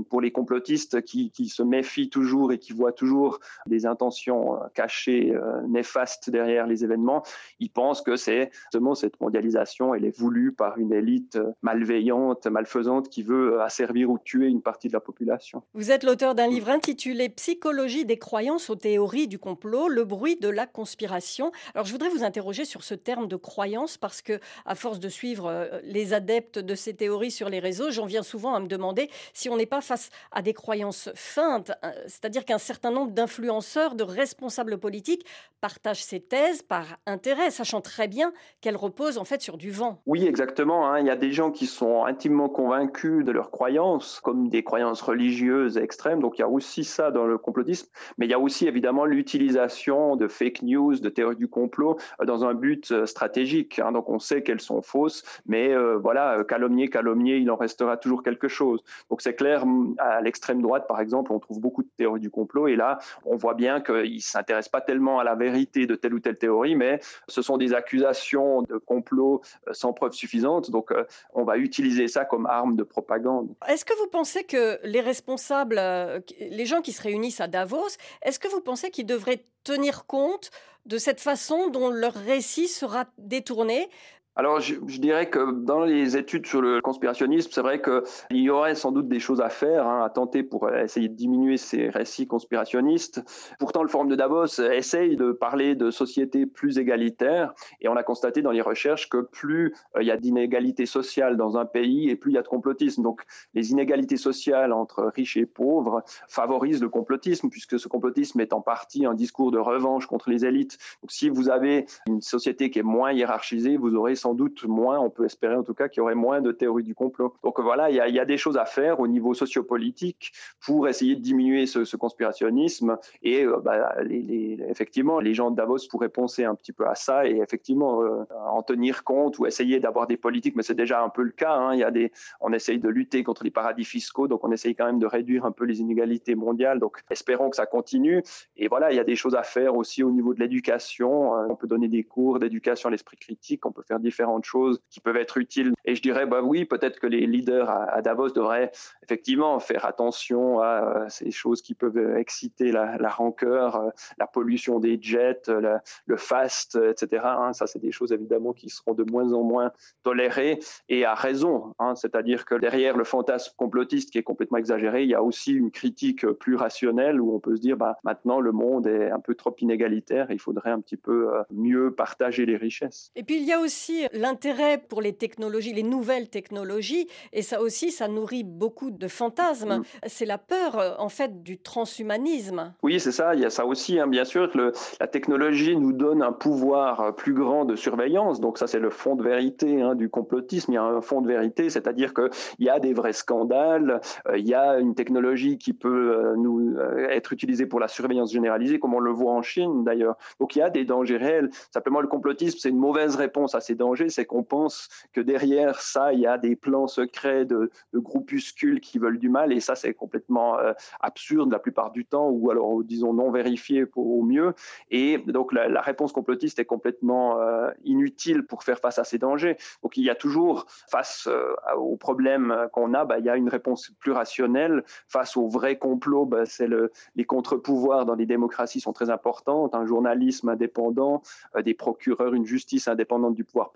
pour 0.10 0.22
les 0.22 0.32
complotistes 0.32 1.02
qui, 1.02 1.32
se 1.48 1.64
méfient 1.64 2.10
toujours 2.10 2.52
et 2.52 2.58
qui 2.58 2.74
voient 2.74 2.92
toujours 2.92 3.40
des 3.66 3.86
intentions 3.86 4.60
cachées, 4.74 5.34
néfastes 5.68 6.30
derrière 6.30 6.68
les 6.68 6.84
événements, 6.84 7.24
ils 7.60 7.70
pensent 7.70 8.02
que 8.02 8.16
c'est 8.16 8.52
justement 8.54 8.96
cette 8.96 9.20
mondialisation, 9.20 9.94
elle 9.94 10.06
est 10.06 10.18
voulue 10.18 10.52
par 10.52 10.78
une 10.78 10.94
élite 10.94 11.40
malveillante 11.62 12.37
malfaisante 12.46 13.10
qui 13.10 13.24
veut 13.24 13.56
euh, 13.56 13.64
asservir 13.64 14.10
ou 14.10 14.20
tuer 14.20 14.48
une 14.48 14.62
partie 14.62 14.88
de 14.88 14.94
la 14.94 15.00
population. 15.00 15.64
Vous 15.74 15.92
êtes 15.92 16.04
l'auteur 16.04 16.36
d'un 16.36 16.48
livre 16.48 16.70
intitulé 16.70 17.30
Psychologie 17.30 18.06
des 18.06 18.18
croyances 18.18 18.70
aux 18.70 18.76
théories 18.76 19.28
du 19.28 19.40
complot, 19.40 19.88
le 19.88 20.04
bruit 20.04 20.38
de 20.38 20.50
la 20.50 20.68
conspiration. 20.68 21.52
Alors 21.74 21.86
je 21.86 21.92
voudrais 21.92 22.10
vous 22.10 22.24
interroger 22.24 22.66
sur 22.66 22.84
ce 22.84 22.94
terme 22.94 23.28
de 23.28 23.36
croyance 23.36 23.98
parce 23.98 24.22
que 24.22 24.40
à 24.66 24.76
force 24.76 25.00
de 25.00 25.10
suivre 25.10 25.48
euh, 25.48 25.80
les 25.84 26.14
adeptes 26.14 26.60
de 26.60 26.76
ces 26.76 26.94
théories 26.94 27.32
sur 27.32 27.50
les 27.50 27.60
réseaux, 27.60 27.92
j'en 27.92 28.06
viens 28.06 28.24
souvent 28.24 28.54
à 28.54 28.60
me 28.60 28.68
demander 28.68 29.10
si 29.34 29.50
on 29.50 29.58
n'est 29.58 29.66
pas 29.66 29.82
face 29.82 30.10
à 30.32 30.42
des 30.42 30.54
croyances 30.54 31.10
feintes, 31.16 31.72
euh, 31.84 31.92
c'est-à-dire 32.08 32.46
qu'un 32.46 32.58
certain 32.58 32.92
nombre 32.92 33.12
d'influenceurs, 33.12 33.96
de 33.96 34.04
responsables 34.04 34.78
politiques 34.78 35.26
partagent 35.62 36.04
ces 36.04 36.20
thèses 36.20 36.62
par 36.62 36.86
intérêt, 37.06 37.52
sachant 37.52 37.82
très 37.82 38.08
bien 38.08 38.34
qu'elles 38.62 38.76
reposent 38.76 39.18
en 39.18 39.26
fait 39.26 39.42
sur 39.42 39.58
du 39.58 39.72
vent. 39.72 40.02
Oui, 40.06 40.26
exactement. 40.26 40.88
Hein. 40.88 41.00
Il 41.00 41.08
y 41.08 41.10
a 41.10 41.16
des 41.16 41.32
gens 41.32 41.52
qui 41.52 41.66
sont 41.66 42.06
convaincus 42.30 43.24
de 43.24 43.32
leurs 43.32 43.52
croyances, 43.52 44.20
comme 44.22 44.50
des 44.50 44.64
croyances 44.64 45.02
religieuses 45.02 45.78
extrêmes. 45.78 46.22
Donc 46.22 46.38
il 46.38 46.42
y 46.42 46.44
a 46.44 46.50
aussi 46.50 46.84
ça 46.84 47.12
dans 47.12 47.26
le 47.26 47.38
complotisme, 47.38 47.90
mais 48.18 48.26
il 48.26 48.30
y 48.30 48.34
a 48.34 48.40
aussi 48.40 48.68
évidemment 48.68 49.06
l'utilisation 49.06 50.16
de 50.16 50.28
fake 50.28 50.62
news, 50.64 50.96
de 50.96 51.10
théories 51.10 51.36
du 51.36 51.48
complot 51.48 51.98
euh, 52.22 52.26
dans 52.26 52.46
un 52.46 52.54
but 52.54 52.92
euh, 52.92 53.06
stratégique. 53.06 53.80
Hein. 53.80 53.92
Donc 53.92 54.10
on 54.10 54.20
sait 54.20 54.44
qu'elles 54.44 54.62
sont 54.62 54.82
fausses, 54.82 55.24
mais 55.46 55.74
euh, 55.74 55.98
voilà, 55.98 56.44
calomnier, 56.48 56.90
calomnier, 56.90 57.38
il 57.38 57.50
en 57.52 57.56
restera 57.56 57.98
toujours 57.98 58.24
quelque 58.24 58.48
chose. 58.48 58.84
Donc 59.10 59.22
c'est 59.22 59.36
clair, 59.36 59.64
à 59.98 60.22
l'extrême 60.22 60.62
droite, 60.62 60.86
par 60.88 61.00
exemple, 61.00 61.32
on 61.32 61.40
trouve 61.40 61.60
beaucoup 61.60 61.84
de 61.84 61.90
théories 61.98 62.20
du 62.20 62.30
complot, 62.30 62.68
et 62.68 62.76
là, 62.76 63.00
on 63.26 63.38
voit 63.38 63.54
bien 63.54 63.82
qu'ils 63.82 64.16
ne 64.16 64.20
s'intéressent 64.20 64.72
pas 64.72 64.82
tellement 64.82 65.20
à 65.20 65.24
la 65.24 65.36
vérité 65.36 65.86
de 65.86 65.96
telle 65.96 66.14
ou 66.14 66.20
telle 66.20 66.38
théorie, 66.38 66.76
mais 66.76 67.00
ce 67.28 67.42
sont 67.42 67.58
des 67.58 67.74
accusations 67.74 68.62
de 68.64 68.78
complot 68.78 69.42
sans 69.72 69.94
preuve 69.94 70.14
suffisante. 70.14 70.72
Donc 70.72 70.94
on 71.34 71.44
va 71.44 71.58
utiliser 71.58 72.08
ça 72.08 72.17
comme 72.26 72.46
arme 72.46 72.76
de 72.76 72.84
propagande. 72.84 73.54
Est-ce 73.68 73.86
que 73.86 73.98
vous 74.00 74.08
pensez 74.08 74.44
que 74.44 74.80
les 74.84 75.02
responsables, 75.02 75.78
euh, 75.78 76.20
les 76.40 76.66
gens 76.66 76.82
qui 76.82 76.94
se 76.94 77.02
réunissent 77.02 77.42
à 77.42 77.48
Davos, 77.48 77.98
est-ce 78.22 78.40
que 78.40 78.48
vous 78.48 78.62
pensez 78.62 78.92
qu'ils 78.92 79.06
devraient 79.06 79.44
tenir 79.64 80.06
compte 80.06 80.52
de 80.86 80.98
cette 80.98 81.20
façon 81.20 81.70
dont 81.70 81.90
leur 81.90 82.14
récit 82.14 82.68
sera 82.68 83.06
détourné 83.18 83.90
alors, 84.38 84.60
je, 84.60 84.76
dirais 85.00 85.32
que 85.32 85.52
dans 85.52 85.80
les 85.80 86.16
études 86.16 86.46
sur 86.46 86.62
le 86.62 86.80
conspirationnisme, 86.80 87.50
c'est 87.52 87.62
vrai 87.62 87.82
qu'il 87.82 88.38
y 88.38 88.52
aurait 88.52 88.76
sans 88.76 88.92
doute 88.92 89.08
des 89.08 89.20
choses 89.20 89.42
à 89.42 89.50
faire, 89.50 89.88
hein, 89.88 90.04
à 90.06 90.12
tenter 90.12 90.44
pour 90.44 90.70
essayer 90.70 91.10
de 91.10 91.16
diminuer 91.16 91.58
ces 91.58 91.90
récits 91.90 92.28
conspirationnistes. 92.28 93.24
Pourtant, 93.58 93.82
le 93.82 93.90
Forum 93.90 94.10
de 94.10 94.16
Davos 94.16 94.62
essaye 94.62 95.16
de 95.16 95.32
parler 95.32 95.74
de 95.74 95.90
sociétés 95.90 96.46
plus 96.46 96.78
égalitaires, 96.78 97.56
et 97.82 97.90
on 97.90 97.96
a 97.96 98.04
constaté 98.04 98.44
dans 98.44 98.52
les 98.52 98.62
recherches 98.62 99.10
que 99.10 99.22
plus 99.22 99.74
euh, 99.96 100.04
il 100.04 100.08
y 100.08 100.12
a 100.12 100.18
d'inégalités 100.18 100.86
sociales 100.86 101.36
dans 101.36 101.58
un 101.58 101.66
pays, 101.66 102.08
et 102.12 102.16
plus 102.16 102.30
il 102.30 102.36
y 102.36 102.38
a 102.38 102.44
de 102.44 102.48
complotisme. 102.48 103.02
Donc, 103.02 103.24
les 103.56 103.72
inégalités 103.72 104.18
sociales 104.18 104.72
entre 104.72 105.12
riches 105.16 105.38
et 105.38 105.48
pauvres 105.48 106.04
favorisent 106.28 106.84
le 106.84 106.90
complotisme, 106.90 107.50
puisque 107.50 107.80
ce 107.80 107.88
complotisme 107.88 108.40
est 108.40 108.54
en 108.54 108.62
partie 108.62 109.08
un 109.08 109.16
discours 109.16 109.50
de 109.50 109.58
revanche 109.58 110.06
contre 110.06 110.30
les 110.30 110.46
élites. 110.46 110.78
Donc, 111.02 111.12
si 111.12 111.28
vous 111.28 111.50
avez 111.50 111.88
une 112.06 112.22
société 112.22 112.70
qui 112.70 112.78
est 112.78 112.84
moins 112.84 113.12
hiérarchisée, 113.12 113.78
vous 113.78 113.96
aurez 113.96 114.14
sans 114.14 114.27
doute 114.34 114.66
moins, 114.66 115.00
on 115.00 115.10
peut 115.10 115.26
espérer 115.26 115.56
en 115.56 115.64
tout 115.64 115.74
cas 115.74 115.88
qu'il 115.88 116.00
y 116.00 116.02
aurait 116.02 116.16
moins 116.16 116.42
de 116.42 116.52
théories 116.52 116.84
du 116.84 116.96
complot. 116.96 117.34
Donc 117.44 117.60
voilà, 117.60 117.90
il 117.90 117.96
y 117.96 118.20
a, 118.20 118.26
des 118.26 118.38
choses 118.38 118.58
à 118.58 118.66
faire 118.66 119.00
au 119.00 119.08
niveau 119.08 119.34
sociopolitique 119.34 120.34
pour 120.60 120.88
essayer 120.88 121.16
de 121.16 121.22
diminuer 121.22 121.66
ce, 121.66 121.96
conspirationnisme 121.96 122.98
et 123.24 123.44
euh, 123.44 123.60
bah, 123.64 123.96
effectivement, 124.10 125.20
les 125.20 125.34
gens 125.34 125.52
de 125.52 125.56
Davos 125.56 125.88
pourraient 125.90 126.10
penser 126.10 126.44
un 126.44 126.56
petit 126.56 126.74
peu 126.74 126.88
à 126.88 126.96
ça 126.96 127.28
et 127.28 127.38
effectivement 127.38 128.04
euh, 128.04 128.24
en 128.48 128.62
tenir 128.62 129.04
compte 129.04 129.40
ou 129.40 129.46
essayer 129.46 129.80
d'avoir 129.80 130.08
des 130.08 130.18
politiques, 130.18 130.56
mais 130.56 130.64
c'est 130.64 130.76
déjà 130.76 131.02
un 131.02 131.10
peu 131.10 131.24
le 131.24 131.32
cas. 131.32 131.54
Hein. 131.54 131.76
Y 131.76 131.84
a 131.84 131.92
des, 131.92 132.12
on 132.42 132.54
essaye 132.54 132.80
de 132.80 132.90
lutter 132.90 133.24
contre 133.24 133.44
les 133.44 133.52
paradis 133.52 133.86
fiscaux, 133.86 134.28
donc 134.28 134.44
on 134.44 134.52
essaye 134.52 134.76
quand 134.76 134.86
même 134.86 135.00
de 135.00 135.08
réduire 135.08 135.46
un 135.46 135.52
peu 135.52 135.66
les 135.66 135.80
inégalités 135.80 136.36
mondiales. 136.36 136.80
Donc 136.80 137.04
espérons 137.10 137.50
que 137.50 137.56
ça 137.56 137.66
continue. 137.66 138.24
Et 138.58 138.68
voilà, 138.68 138.92
il 138.92 138.96
y 138.96 139.00
a 139.00 139.04
des 139.04 139.16
choses 139.16 139.36
à 139.36 139.44
faire 139.44 139.76
aussi 139.76 140.04
au 140.04 140.12
niveau 140.12 140.34
de 140.34 140.40
l'éducation. 140.40 141.32
On 141.32 141.56
peut 141.56 141.68
donner 141.68 141.88
des 141.88 142.04
cours 142.04 142.40
d'éducation 142.40 142.90
à 142.90 142.92
l'esprit 142.92 143.18
critique, 143.18 143.66
on 143.66 143.72
peut 143.72 143.84
faire 143.84 144.00
différents 144.00 144.17
différentes 144.18 144.46
choses 144.46 144.80
qui 144.90 145.00
peuvent 145.00 145.18
être 145.18 145.38
utiles. 145.38 145.74
Et 145.86 145.96
je 145.96 146.02
dirais, 146.02 146.26
bah 146.26 146.42
oui, 146.42 146.66
peut-être 146.66 147.00
que 147.00 147.06
les 147.06 147.28
leaders 147.28 147.70
à, 147.70 148.02
Davos 148.02 148.30
devraient 148.30 148.72
effectivement 149.04 149.60
faire 149.60 149.86
attention 149.86 150.60
à 150.60 150.66
euh, 150.66 151.06
ces 151.10 151.30
choses 151.30 151.62
qui 151.62 151.76
peuvent 151.76 152.18
exciter 152.18 152.72
la, 152.72 152.98
rancœur, 153.10 153.76
euh, 153.76 153.90
la 154.18 154.26
pollution 154.26 154.80
des 154.80 154.98
jets, 155.00 155.44
le 155.48 156.18
fast, 156.18 156.76
etc. 156.76 157.24
Hein. 157.26 157.54
Ça, 157.54 157.68
c'est 157.68 157.80
des 157.80 157.92
choses 157.92 158.12
évidemment 158.12 158.54
qui 158.54 158.70
seront 158.70 158.94
de 158.94 159.04
moins 159.04 159.32
en 159.34 159.44
moins 159.44 159.72
tolérées 160.04 160.60
et 160.90 161.06
à 161.06 161.14
raison. 161.14 161.76
Hein. 161.78 161.94
C'est-à-dire 161.96 162.46
que 162.46 162.56
derrière 162.56 162.98
le 162.98 163.04
fantasme 163.04 163.54
complotiste 163.56 164.12
qui 164.12 164.18
est 164.18 164.24
complètement 164.24 164.58
exagéré, 164.58 165.04
il 165.04 165.10
y 165.10 165.16
a 165.16 165.22
aussi 165.22 165.54
une 165.54 165.70
critique 165.70 166.26
plus 166.26 166.56
rationnelle 166.56 167.22
où 167.22 167.36
on 167.36 167.40
peut 167.40 167.56
se 167.56 167.62
dire, 167.62 167.78
bah, 167.78 167.98
maintenant 168.04 168.40
le 168.40 168.52
monde 168.52 168.88
est 168.88 169.12
un 169.12 169.20
peu 169.20 169.36
trop 169.36 169.56
inégalitaire, 169.60 170.32
il 170.32 170.40
faudrait 170.40 170.72
un 170.72 170.82
petit 170.82 170.98
peu 170.98 171.34
euh, 171.34 171.44
mieux 171.52 171.94
partager 171.94 172.46
les 172.46 172.58
richesses. 172.58 173.12
Et 173.16 173.24
puis 173.24 173.38
il 173.38 173.44
y 173.44 173.54
a 173.54 173.60
aussi 173.60 173.97
l'intérêt 174.14 174.78
pour 174.78 175.02
les 175.02 175.14
technologies, 175.14 175.74
les 175.74 175.84
nouvelles 175.84 176.30
technologies, 176.30 177.08
et 177.34 177.42
ça 177.42 177.62
aussi, 177.62 177.92
ça 177.92 178.08
nourrit 178.08 178.44
beaucoup 178.44 178.92
de 178.92 179.08
fantasmes. 179.08 179.80
Mm. 179.80 179.84
C'est 180.08 180.26
la 180.26 180.38
peur, 180.38 180.78
euh, 180.78 180.94
en 180.98 181.10
fait, 181.10 181.44
du 181.44 181.58
transhumanisme. 181.58 182.74
Oui, 182.84 183.00
c'est 183.00 183.12
ça. 183.12 183.36
Il 183.36 183.42
y 183.42 183.46
a 183.46 183.50
ça 183.50 183.66
aussi, 183.66 184.00
hein. 184.00 184.08
bien 184.08 184.26
sûr. 184.26 184.52
Que 184.52 184.72
la 185.00 185.08
technologie 185.08 185.76
nous 185.76 185.94
donne 185.94 186.22
un 186.22 186.32
pouvoir 186.32 187.02
euh, 187.02 187.12
plus 187.12 187.34
grand 187.34 187.66
de 187.66 187.76
surveillance. 187.76 188.40
Donc 188.40 188.58
ça, 188.58 188.68
c'est 188.68 188.80
le 188.80 188.90
fond 188.90 189.16
de 189.16 189.24
vérité 189.24 189.82
hein, 189.82 189.96
du 189.96 190.10
complotisme. 190.10 190.72
Il 190.72 190.76
y 190.76 190.78
a 190.78 190.84
un 190.84 191.02
fond 191.02 191.22
de 191.22 191.28
vérité, 191.28 191.70
c'est-à-dire 191.70 192.14
qu'il 192.14 192.30
y 192.60 192.70
a 192.70 192.80
des 192.80 192.94
vrais 192.94 193.14
scandales. 193.14 194.02
Euh, 194.28 194.38
il 194.38 194.48
y 194.48 194.54
a 194.54 194.80
une 194.80 194.96
technologie 194.96 195.58
qui 195.58 195.74
peut 195.74 196.34
nous 196.38 196.76
être 197.10 197.34
utilisée 197.34 197.66
pour 197.66 197.80
la 197.80 197.88
surveillance 197.88 198.32
généralisée, 198.32 198.80
comme 198.80 198.94
on 198.94 199.00
le 199.00 199.12
voit 199.12 199.34
en 199.34 199.42
Chine 199.42 199.84
d'ailleurs. 199.84 200.16
Donc 200.40 200.56
il 200.56 200.60
y 200.60 200.62
a 200.62 200.70
des 200.70 200.86
dangers 200.86 201.18
réels. 201.18 201.50
Simplement, 201.72 202.02
le 202.02 202.08
complotisme, 202.08 202.58
c'est 202.60 202.70
une 202.70 202.78
mauvaise 202.78 203.16
réponse 203.16 203.56
à 203.56 203.62
ces 203.62 203.76
dangers 203.76 203.87
c'est 204.10 204.26
qu'on 204.26 204.44
pense 204.44 204.90
que 205.14 205.22
derrière 205.22 205.82
ça, 205.82 206.14
il 206.14 206.20
y 206.20 206.28
a 206.28 206.38
des 206.38 206.56
plans 206.56 206.88
secrets 206.88 207.46
de, 207.46 207.72
groupuscules 207.94 208.80
qui 208.80 209.00
veulent 209.00 209.20
du 209.20 209.30
mal, 209.30 209.54
et 209.54 209.60
ça, 209.60 209.76
c'est 209.76 209.94
complètement 209.94 210.58
euh, 210.60 210.74
absurde 211.00 211.52
la 211.52 211.60
plupart 211.60 211.92
du 211.92 212.06
temps, 212.06 212.30
ou 212.30 212.50
alors, 212.52 212.84
disons, 212.84 213.14
non 213.14 213.32
vérifié 213.32 213.86
au 213.96 214.24
mieux. 214.24 214.54
Et 214.92 215.18
donc, 215.18 215.54
la, 215.54 215.82
réponse 215.82 216.12
complotiste 216.12 216.60
est 216.60 216.66
complètement 216.66 217.40
euh, 217.40 217.72
inutile 217.84 218.44
pour 218.44 218.64
faire 218.64 218.80
face 218.80 219.00
à 219.00 219.04
ces 219.04 219.18
dangers. 219.18 219.58
Donc, 219.84 219.98
il 219.98 220.04
y 220.04 220.10
a 220.10 220.16
toujours, 220.16 220.66
face 220.90 221.28
euh, 221.28 221.54
aux 221.78 221.98
problèmes 221.98 222.68
qu'on 222.74 222.94
a, 222.94 223.06
bah, 223.06 223.20
il 223.20 223.26
y 223.26 223.30
a 223.30 223.38
une 223.38 223.50
réponse 223.50 223.92
plus 224.00 224.12
rationnelle. 224.12 224.84
Face 225.08 225.38
aux 225.38 225.48
vrais 225.48 225.78
complots, 225.78 226.26
bah, 226.26 226.46
c'est 226.46 226.68
le, 226.68 226.92
les 227.16 227.26
contre-pouvoirs 227.26 228.06
dans 228.06 228.16
les 228.16 228.26
démocraties 228.26 228.80
sont 228.80 228.94
très 228.94 229.10
importants, 229.10 229.70
un 229.74 229.86
journalisme 229.86 230.50
indépendant, 230.50 231.22
des 231.64 231.74
procureurs, 231.74 232.34
une 232.34 232.46
justice 232.46 232.88
indépendante 232.88 233.36
du 233.36 233.44
pouvoir 233.44 233.72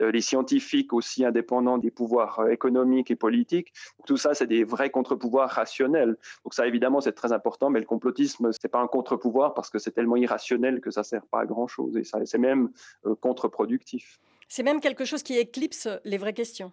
euh, 0.00 0.10
les 0.10 0.20
scientifiques 0.20 0.92
aussi 0.92 1.24
indépendants 1.24 1.78
des 1.78 1.90
pouvoirs 1.90 2.40
euh, 2.40 2.48
économiques 2.48 3.10
et 3.10 3.16
politiques. 3.16 3.72
Tout 4.06 4.16
ça, 4.16 4.34
c'est 4.34 4.46
des 4.46 4.64
vrais 4.64 4.90
contre-pouvoirs 4.90 5.50
rationnels. 5.50 6.16
Donc 6.44 6.54
ça, 6.54 6.66
évidemment, 6.66 7.00
c'est 7.00 7.12
très 7.12 7.32
important, 7.32 7.70
mais 7.70 7.80
le 7.80 7.86
complotisme, 7.86 8.50
c'est 8.52 8.68
pas 8.68 8.80
un 8.80 8.86
contre-pouvoir 8.86 9.54
parce 9.54 9.70
que 9.70 9.78
c'est 9.78 9.92
tellement 9.92 10.16
irrationnel 10.16 10.80
que 10.80 10.90
ça 10.90 11.02
sert 11.02 11.26
pas 11.26 11.40
à 11.40 11.46
grand-chose 11.46 11.96
et 11.96 12.04
c'est 12.04 12.38
même 12.38 12.70
euh, 13.06 13.14
contre-productif. 13.14 14.18
C'est 14.48 14.62
même 14.62 14.80
quelque 14.80 15.04
chose 15.04 15.22
qui 15.22 15.38
éclipse 15.38 15.88
les 16.04 16.18
vraies 16.18 16.34
questions. 16.34 16.72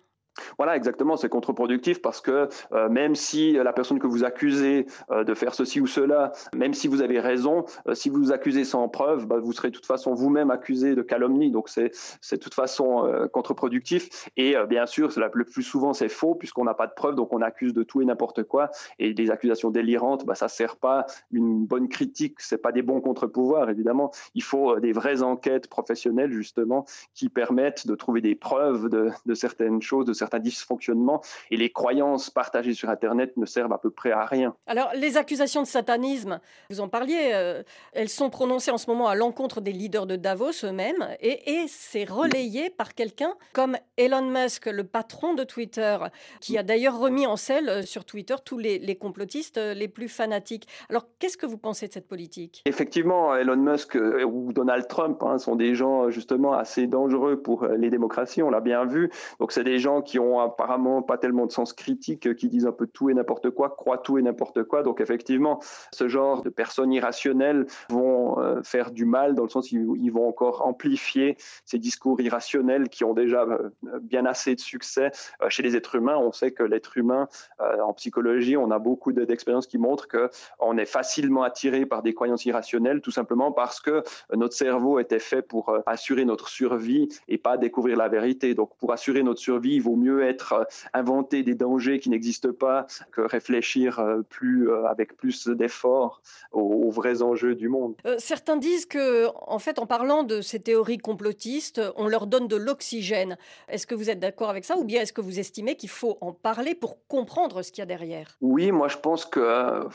Voilà, 0.58 0.76
exactement, 0.76 1.18
c'est 1.18 1.30
contre-productif 1.30 2.02
parce 2.02 2.22
que 2.22 2.50
euh, 2.72 2.90
même 2.90 3.16
si 3.16 3.54
la 3.54 3.74
personne 3.74 4.00
que 4.00 4.08
vous 4.08 4.24
accusez 4.24 4.86
euh, 5.12 5.24
de 5.24 5.34
faire 5.34 5.54
ceci 5.54 5.82
ou 5.82 5.88
cela, 5.88 6.32
même 6.56 6.74
si 6.74 6.88
vous 6.88 7.02
avez 7.02 7.20
raison, 7.20 7.66
euh, 7.88 7.94
si 7.94 8.10
vous 8.10 8.20
vous 8.20 8.32
accusez 8.32 8.64
sans 8.64 8.88
preuve, 8.90 9.28
bah, 9.28 9.38
vous 9.40 9.54
serez 9.54 9.70
de 9.70 9.76
toute 9.76 9.86
façon 9.86 10.14
vous-même 10.14 10.52
accusé 10.52 10.96
de 10.96 11.02
calomnie. 11.02 11.52
Donc 11.52 11.70
c'est 11.70 11.92
de 12.32 12.38
toute 12.38 12.54
façon 12.54 13.30
contre-productif. 13.32 14.30
Et 14.38 14.56
bien 14.68 14.86
sûr, 14.86 15.12
le 15.34 15.46
plus 15.46 15.64
souvent 15.64 15.94
c'est 15.94 16.10
faux 16.10 16.36
puisqu'on 16.36 16.64
n'a 16.64 16.74
pas 16.74 16.88
de 16.88 16.94
preuves, 16.94 17.16
donc 17.16 17.34
on 17.34 17.42
accuse 17.42 17.74
de 17.74 17.84
tout 17.84 18.02
et 18.02 18.06
n'importe 18.06 18.44
quoi. 18.44 18.70
Et 18.98 19.14
des 19.14 19.32
accusations 19.32 19.70
délirantes, 19.70 20.26
bah, 20.26 20.36
ça 20.36 20.48
sert 20.48 20.76
pas 20.78 21.06
une 21.32 21.66
bonne 21.66 21.88
critique, 21.90 22.40
c'est 22.40 22.62
pas 22.62 22.72
des 22.72 22.82
bons 22.82 23.02
contre-pouvoirs 23.02 23.70
évidemment. 23.70 24.12
Il 24.36 24.44
faut 24.44 24.80
des 24.80 24.92
vraies 24.92 25.22
enquêtes 25.22 25.68
professionnelles 25.68 26.32
justement 26.32 26.86
qui 27.14 27.30
permettent 27.30 27.88
de 27.88 27.96
trouver 27.96 28.22
des 28.22 28.36
preuves 28.36 28.90
de, 28.90 29.10
de 29.26 29.34
certaines 29.34 29.82
choses, 29.82 30.06
de 30.06 30.14
certaines 30.14 30.29
certains 30.30 30.40
dysfonctionnements 30.40 31.22
et 31.50 31.58
les 31.58 31.72
croyances 31.72 32.30
partagées 32.30 32.74
sur 32.74 32.90
Internet 32.90 33.36
ne 33.38 33.46
servent 33.46 33.74
à 33.74 33.80
peu 33.80 33.90
près 33.90 34.12
à 34.12 34.26
rien. 34.26 34.56
Alors, 34.68 34.92
les 34.96 35.18
accusations 35.18 35.62
de 35.62 35.68
satanisme, 35.68 36.40
vous 36.70 36.82
en 36.82 36.88
parliez, 36.88 37.32
euh, 37.34 37.64
elles 37.94 38.10
sont 38.10 38.30
prononcées 38.30 38.70
en 38.70 38.78
ce 38.78 38.90
moment 38.90 39.08
à 39.08 39.16
l'encontre 39.16 39.60
des 39.62 39.72
leaders 39.72 40.06
de 40.06 40.16
Davos 40.16 40.52
eux-mêmes 40.64 41.08
et, 41.20 41.52
et 41.52 41.68
c'est 41.68 42.04
relayé 42.04 42.70
par 42.70 42.94
quelqu'un 42.94 43.34
comme 43.54 43.76
Elon 43.98 44.30
Musk, 44.30 44.68
le 44.68 44.84
patron 44.84 45.34
de 45.34 45.44
Twitter, 45.44 45.98
qui 46.42 46.58
a 46.58 46.64
d'ailleurs 46.64 47.00
remis 47.00 47.26
en 47.26 47.36
selle 47.36 47.70
euh, 47.70 47.82
sur 47.82 48.06
Twitter 48.06 48.36
tous 48.46 48.58
les, 48.60 48.96
complotistes 48.96 49.58
euh, 49.58 49.74
les 49.74 49.88
plus 49.88 50.10
fanatiques. 50.10 50.68
Alors, 50.90 51.08
qu'est-ce 51.18 51.38
que 51.38 51.46
vous 51.46 51.58
pensez 51.58 51.88
de 51.88 51.94
cette 51.94 52.08
politique? 52.08 52.62
Effectivement, 52.66 53.36
Elon 53.36 53.56
Musk 53.56 53.96
ou 53.96 54.54
Donald 54.54 54.88
Trump 54.88 55.24
hein, 55.24 55.40
sont 55.40 55.56
des 55.56 55.74
gens 55.74 56.10
justement 56.12 56.54
assez 56.54 56.88
dangereux 56.88 57.42
pour 57.42 57.66
les 57.66 57.90
démocraties, 57.90 58.44
on 58.44 58.50
l'a 58.50 58.60
bien 58.60 58.86
vu. 58.86 59.10
Donc, 59.40 59.52
c'est 59.52 59.64
des 59.64 59.80
gens 59.80 60.02
qui 60.02 60.09
ont 60.18 60.40
apparemment 60.40 61.04
pas 61.04 61.20
tellement 61.20 61.46
de 61.46 61.52
sens 61.52 61.74
critique, 61.74 62.26
euh, 62.26 62.34
qui 62.34 62.50
disent 62.50 62.66
un 62.66 62.72
peu 62.72 62.88
tout 62.88 63.12
et 63.12 63.14
n'importe 63.14 63.52
quoi, 63.52 63.70
croient 63.70 64.00
tout 64.00 64.18
et 64.18 64.22
n'importe 64.24 64.64
quoi. 64.64 64.82
Donc 64.82 65.02
effectivement, 65.02 65.60
ce 65.92 66.08
genre 66.08 66.42
de 66.42 66.50
personnes 66.50 66.92
irrationnelles 66.92 67.68
vont 67.90 68.09
euh, 68.38 68.62
faire 68.64 68.92
du 68.92 69.06
mal 69.06 69.36
dans 69.36 69.44
le 69.44 69.50
sens 69.50 69.72
où 69.72 69.96
ils 69.96 70.12
vont 70.12 70.28
encore 70.28 70.66
amplifier 70.66 71.38
ces 71.66 71.80
discours 71.80 72.22
irrationnels 72.22 72.90
qui 72.90 73.04
ont 73.04 73.14
déjà 73.14 73.44
euh, 73.44 73.70
bien 74.02 74.26
assez 74.26 74.56
de 74.56 74.60
succès 74.60 75.12
chez 75.50 75.64
les 75.64 75.76
êtres 75.76 75.96
humains. 75.96 76.18
On 76.18 76.32
sait 76.32 76.52
que 76.52 76.64
l'être 76.64 76.98
humain, 76.98 77.28
en 77.60 77.94
psychologie, 77.94 78.58
on 78.58 78.72
a 78.72 78.80
beaucoup 78.80 79.12
d'expériences 79.12 79.68
qui 79.68 79.78
montrent 79.78 80.08
que 80.08 80.30
on 80.60 80.78
est 80.78 80.86
facilement 80.86 81.44
attiré 81.44 81.86
par 81.86 82.04
des 82.04 82.14
croyances 82.14 82.46
irrationnelles, 82.46 83.02
tout 83.02 83.12
simplement 83.12 83.52
parce 83.52 83.80
que 83.80 84.04
notre 84.34 84.56
cerveau 84.56 85.00
était 85.00 85.20
fait 85.20 85.42
pour 85.42 85.74
assurer 85.86 86.26
notre 86.26 86.50
survie 86.50 87.10
et 87.28 87.38
pas 87.38 87.58
découvrir 87.58 87.98
la 87.98 88.08
vérité. 88.08 88.54
Donc 88.54 88.76
pour 88.78 88.92
assurer 88.92 89.24
notre 89.24 89.40
survie, 89.40 89.76
il 89.76 89.82
vaut 89.82 89.96
mieux 89.96 90.24
être 90.24 90.54
euh, 90.54 90.64
inventer 90.94 91.44
des 91.44 91.56
dangers 91.56 92.00
qui 92.00 92.10
n'existent 92.10 92.54
pas 92.54 92.88
que 93.12 93.22
réfléchir 93.22 94.00
euh, 94.00 94.22
plus 94.22 94.70
euh, 94.70 94.86
avec 94.86 95.18
plus 95.18 95.48
d'efforts 95.48 96.22
aux, 96.52 96.90
vrais 96.90 97.22
enjeux 97.22 97.56
du 97.56 97.70
monde. 97.70 97.96
Certains 98.20 98.58
disent 98.58 98.86
que, 98.86 99.28
en 99.48 99.60
fait, 99.60 99.80
en 99.80 99.86
parlant 99.86 100.24
de 100.24 100.42
ces 100.42 100.60
théories 100.60 100.98
complotistes, 100.98 101.82
on 101.96 102.08
leur 102.08 102.28
donne 102.28 102.48
de 102.48 102.56
l'oxygène. 102.56 103.38
Est-ce 103.68 103.88
que 103.88 103.96
vous 103.96 104.10
êtes 104.10 104.20
d'accord 104.20 104.50
avec 104.50 104.66
ça, 104.66 104.78
ou 104.78 104.84
bien 104.84 105.02
est-ce 105.02 105.14
que 105.14 105.22
vous 105.22 105.40
estimez 105.40 105.76
qu'il 105.76 105.90
faut 105.90 106.18
en 106.22 106.34
parler 106.34 106.76
pour 106.76 106.98
comprendre 107.08 107.62
ce 107.62 107.72
qu'il 107.72 107.82
y 107.82 107.84
a 107.84 107.86
derrière? 107.86 108.38
Oui, 108.42 108.72
moi 108.72 108.88
je 108.88 108.98
pense 108.98 109.26
que 109.26 109.88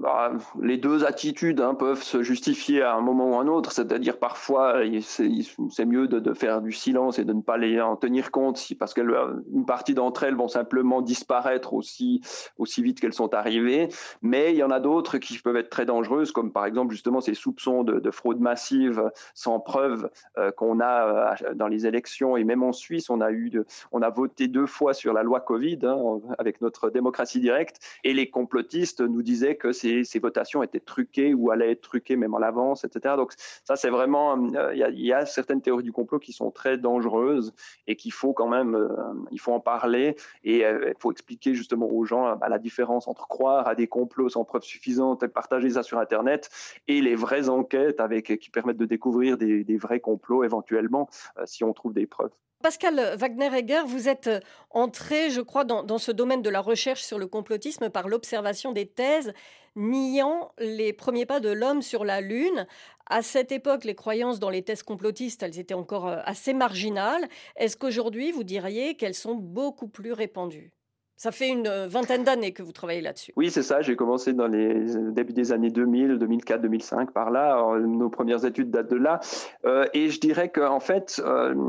bah, 0.00 0.32
les 0.60 0.76
deux 0.76 1.04
attitudes 1.04 1.60
hein, 1.60 1.74
peuvent 1.74 2.02
se 2.02 2.22
justifier 2.22 2.82
à 2.82 2.94
un 2.94 3.00
moment 3.00 3.30
ou 3.30 3.34
un 3.36 3.46
autre. 3.46 3.72
C'est-à-dire 3.72 4.18
parfois 4.18 4.80
c'est 5.00 5.84
mieux 5.84 6.08
de, 6.08 6.34
faire 6.34 6.60
du 6.62 6.72
silence 6.72 7.18
et 7.18 7.24
de 7.24 7.32
ne 7.32 7.42
pas 7.42 7.56
les 7.56 7.80
en 7.80 7.96
tenir 7.96 8.30
compte, 8.30 8.60
parce 8.78 8.94
qu'une 8.94 9.66
partie 9.66 9.94
d'entre 9.94 10.24
elles 10.24 10.36
vont 10.36 10.48
simplement 10.48 11.02
disparaître 11.02 11.74
aussi, 11.74 12.20
aussi 12.58 12.82
vite 12.82 13.00
qu'elles 13.00 13.12
sont 13.12 13.34
arrivées. 13.34 13.88
Mais 14.22 14.52
il 14.52 14.56
y 14.56 14.62
en 14.62 14.70
a 14.70 14.80
d'autres 14.80 15.18
qui 15.18 15.38
peuvent 15.38 15.56
être 15.56 15.70
très 15.70 15.86
dangereuses, 15.86 16.32
comme 16.32 16.52
par 16.52 16.64
exemple 16.64 16.92
justement 16.92 17.20
ces 17.20 17.34
sous 17.34 17.52
de, 17.84 18.10
fraude 18.10 18.40
massive 18.40 19.10
sans 19.34 19.60
preuve 19.60 20.10
qu'on 20.56 20.80
a 20.80 21.34
dans 21.54 21.68
les 21.68 21.86
élections 21.86 22.36
et 22.36 22.44
même 22.44 22.62
en 22.62 22.72
Suisse, 22.72 23.10
on 23.10 23.20
a 23.20 23.30
eu, 23.30 23.50
on 23.92 24.02
a 24.02 24.10
voté 24.10 24.48
deux 24.48 24.66
fois 24.66 24.94
sur 24.94 25.12
la 25.12 25.22
loi 25.22 25.40
Covid 25.40 25.78
hein, 25.84 26.20
avec 26.38 26.60
notre 26.60 26.90
démocratie 26.90 27.40
directe 27.40 27.80
et 28.04 28.12
les 28.12 28.30
complotistes 28.30 29.00
nous 29.00 29.22
disaient 29.22 29.56
que 29.56 29.72
ces, 29.72 30.04
votations 30.20 30.62
étaient 30.62 30.80
truquées 30.80 31.34
ou 31.34 31.50
allaient 31.50 31.72
être 31.72 31.82
truquées 31.82 32.16
même 32.16 32.34
en 32.34 32.38
l'avance, 32.38 32.84
etc. 32.84 33.14
Donc 33.16 33.32
ça, 33.64 33.76
c'est 33.76 33.90
vraiment, 33.90 34.36
il 34.72 34.78
y, 34.78 35.12
a 35.12 35.26
certaines 35.26 35.60
théories 35.60 35.84
du 35.84 35.92
complot 35.92 36.18
qui 36.18 36.32
sont 36.32 36.50
très 36.50 36.78
dangereuses 36.78 37.52
et 37.86 37.96
qu'il 37.96 38.12
faut 38.12 38.32
quand 38.32 38.48
même, 38.48 38.88
il 39.30 39.40
faut 39.40 39.52
en 39.52 39.60
parler 39.60 40.16
et 40.44 40.60
il 40.60 40.94
faut 40.98 41.12
expliquer 41.12 41.54
justement 41.54 41.86
aux 41.86 42.04
gens 42.04 42.36
bah, 42.36 42.48
la 42.48 42.58
différence 42.58 43.08
entre 43.08 43.28
croire 43.28 43.68
à 43.68 43.74
des 43.74 43.86
complots 43.86 44.28
sans 44.28 44.44
preuves 44.44 44.62
suffisantes 44.62 45.22
et 45.22 45.28
partager 45.28 45.70
ça 45.70 45.82
sur 45.82 45.98
Internet 45.98 46.50
et 46.88 47.00
les 47.00 47.14
enquêtes 47.48 48.00
avec, 48.00 48.38
qui 48.38 48.50
permettent 48.50 48.76
de 48.76 48.86
découvrir 48.86 49.36
des, 49.36 49.76
vrais 49.76 50.00
complots 50.00 50.44
éventuellement 50.44 51.08
euh, 51.38 51.42
si 51.46 51.64
on 51.64 51.72
trouve 51.72 51.92
des 51.92 52.06
preuves. 52.06 52.32
Pascal 52.62 53.16
Wagner-Egger, 53.18 53.82
vous 53.86 54.08
êtes 54.08 54.30
entré, 54.70 55.30
je 55.30 55.42
crois, 55.42 55.64
dans, 55.64 55.82
dans, 55.82 55.98
ce 55.98 56.10
domaine 56.10 56.42
de 56.42 56.48
la 56.48 56.60
recherche 56.60 57.02
sur 57.02 57.18
le 57.18 57.26
complotisme 57.26 57.90
par 57.90 58.08
l'observation 58.08 58.72
des 58.72 58.86
thèses 58.86 59.34
niant 59.76 60.52
les 60.58 60.92
premiers 60.92 61.26
pas 61.26 61.38
de 61.38 61.50
l'homme 61.50 61.82
sur 61.82 62.04
la 62.04 62.20
Lune. 62.20 62.66
À 63.08 63.22
cette 63.22 63.52
époque, 63.52 63.84
les 63.84 63.94
croyances 63.94 64.40
dans 64.40 64.50
les 64.50 64.62
thèses 64.62 64.82
complotistes, 64.82 65.42
elles 65.42 65.58
étaient 65.58 65.74
encore 65.74 66.08
euh, 66.08 66.18
assez 66.24 66.54
marginales. 66.54 67.28
Est-ce 67.56 67.76
qu'aujourd'hui, 67.76 68.32
vous 68.32 68.42
diriez 68.42 68.96
qu'elles 68.96 69.14
sont 69.14 69.34
beaucoup 69.34 69.86
plus 69.86 70.12
répandues? 70.12 70.72
Ça 71.16 71.32
fait 71.32 71.48
une 71.48 71.66
euh, 71.66 71.88
vingtaine 71.88 72.24
d'années 72.24 72.52
que 72.52 72.62
vous 72.62 72.72
travaillez 72.72 73.00
là-dessus. 73.00 73.32
Oui, 73.36 73.50
c'est 73.50 73.62
ça. 73.62 73.80
J'ai 73.80 73.96
commencé 73.96 74.34
dans 74.34 74.46
les 74.46 74.96
euh, 74.96 75.10
débuts 75.12 75.32
des 75.32 75.50
années 75.52 75.70
2000, 75.70 76.18
2004, 76.18 76.60
2005, 76.60 77.10
par 77.12 77.30
là. 77.30 77.78
nos 77.78 78.10
premières 78.10 78.44
études 78.44 78.70
datent 78.70 78.90
de 78.90 78.96
là. 78.96 79.20
Euh, 79.64 79.86
et 79.94 80.10
je 80.10 80.20
dirais 80.20 80.50
qu'en 80.50 80.80
fait, 80.80 81.22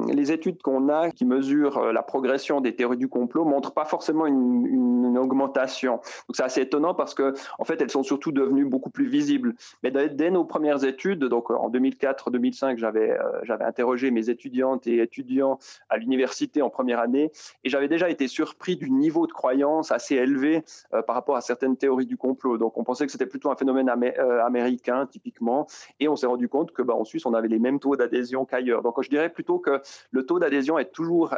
les 0.10 0.32
études 0.32 0.62
qu'on 0.62 0.90
a 0.90 1.12
qui 1.12 1.26
mesurent 1.26 1.94
la 1.94 2.04
progression 2.04 2.60
des 2.62 2.76
théories 2.76 2.98
du 2.98 3.08
complot 3.08 3.46
montrent 3.46 3.74
pas 3.74 3.86
forcément 3.86 4.26
une, 4.26 4.66
une 4.66 5.18
augmentation. 5.18 5.94
Donc 5.94 6.36
c'est 6.36 6.44
assez 6.44 6.62
étonnant 6.62 6.94
parce 6.94 7.14
que 7.14 7.34
en 7.60 7.64
fait, 7.64 7.82
elles 7.82 7.92
sont 7.92 8.04
surtout 8.04 8.32
devenues 8.32 8.66
beaucoup 8.66 8.90
plus 8.90 9.08
visibles. 9.08 9.56
Mais 9.84 9.92
dès, 9.92 10.32
nos 10.32 10.44
premières 10.44 10.84
études, 10.84 11.24
donc 11.24 11.50
en 11.52 11.70
2004-2005, 11.70 12.78
j'avais 12.78 13.18
j'avais 13.44 13.64
interrogé 13.64 14.12
mes 14.12 14.30
étudiantes 14.30 14.88
et 14.88 14.98
étudiants 14.98 15.60
à 15.90 15.98
l'université 15.98 16.62
en 16.62 16.70
première 16.70 17.00
année 17.00 17.32
et 17.64 17.70
j'avais 17.70 17.88
déjà 17.88 18.10
été 18.10 18.28
surpris 18.28 18.76
du 18.76 18.90
niveau 18.90 19.26
de 19.28 19.34
croyance 19.38 19.92
assez 19.92 20.16
élevée 20.16 20.66
euh, 20.94 21.02
par 21.02 21.16
rapport 21.16 21.38
à 21.38 21.42
certaines 21.42 21.78
théories 21.78 22.06
du 22.06 22.18
complot. 22.18 22.58
Donc 22.58 22.78
on 22.78 22.84
pensait 22.84 23.06
que 23.06 23.12
c'était 23.12 23.26
plutôt 23.26 23.50
un 23.50 23.56
phénomène 23.56 23.90
euh, 23.90 24.44
américain 24.44 25.06
typiquement, 25.06 25.68
et 26.02 26.10
on 26.10 26.18
s'est 26.18 26.28
rendu 26.28 26.50
compte 26.50 26.74
que 26.74 26.82
bah, 26.82 26.96
en 26.96 27.06
Suisse 27.06 27.26
on 27.26 27.34
avait 27.34 27.48
les 27.48 27.60
mêmes 27.60 27.80
taux 27.80 27.96
d'adhésion 27.96 28.44
qu'ailleurs. 28.46 28.82
Donc 28.82 29.02
je 29.02 29.10
dirais 29.10 29.30
plutôt 29.30 29.60
que 29.60 29.82
le 30.12 30.26
taux 30.26 30.40
d'adhésion 30.40 30.78
est 30.78 30.92
toujours 30.92 31.36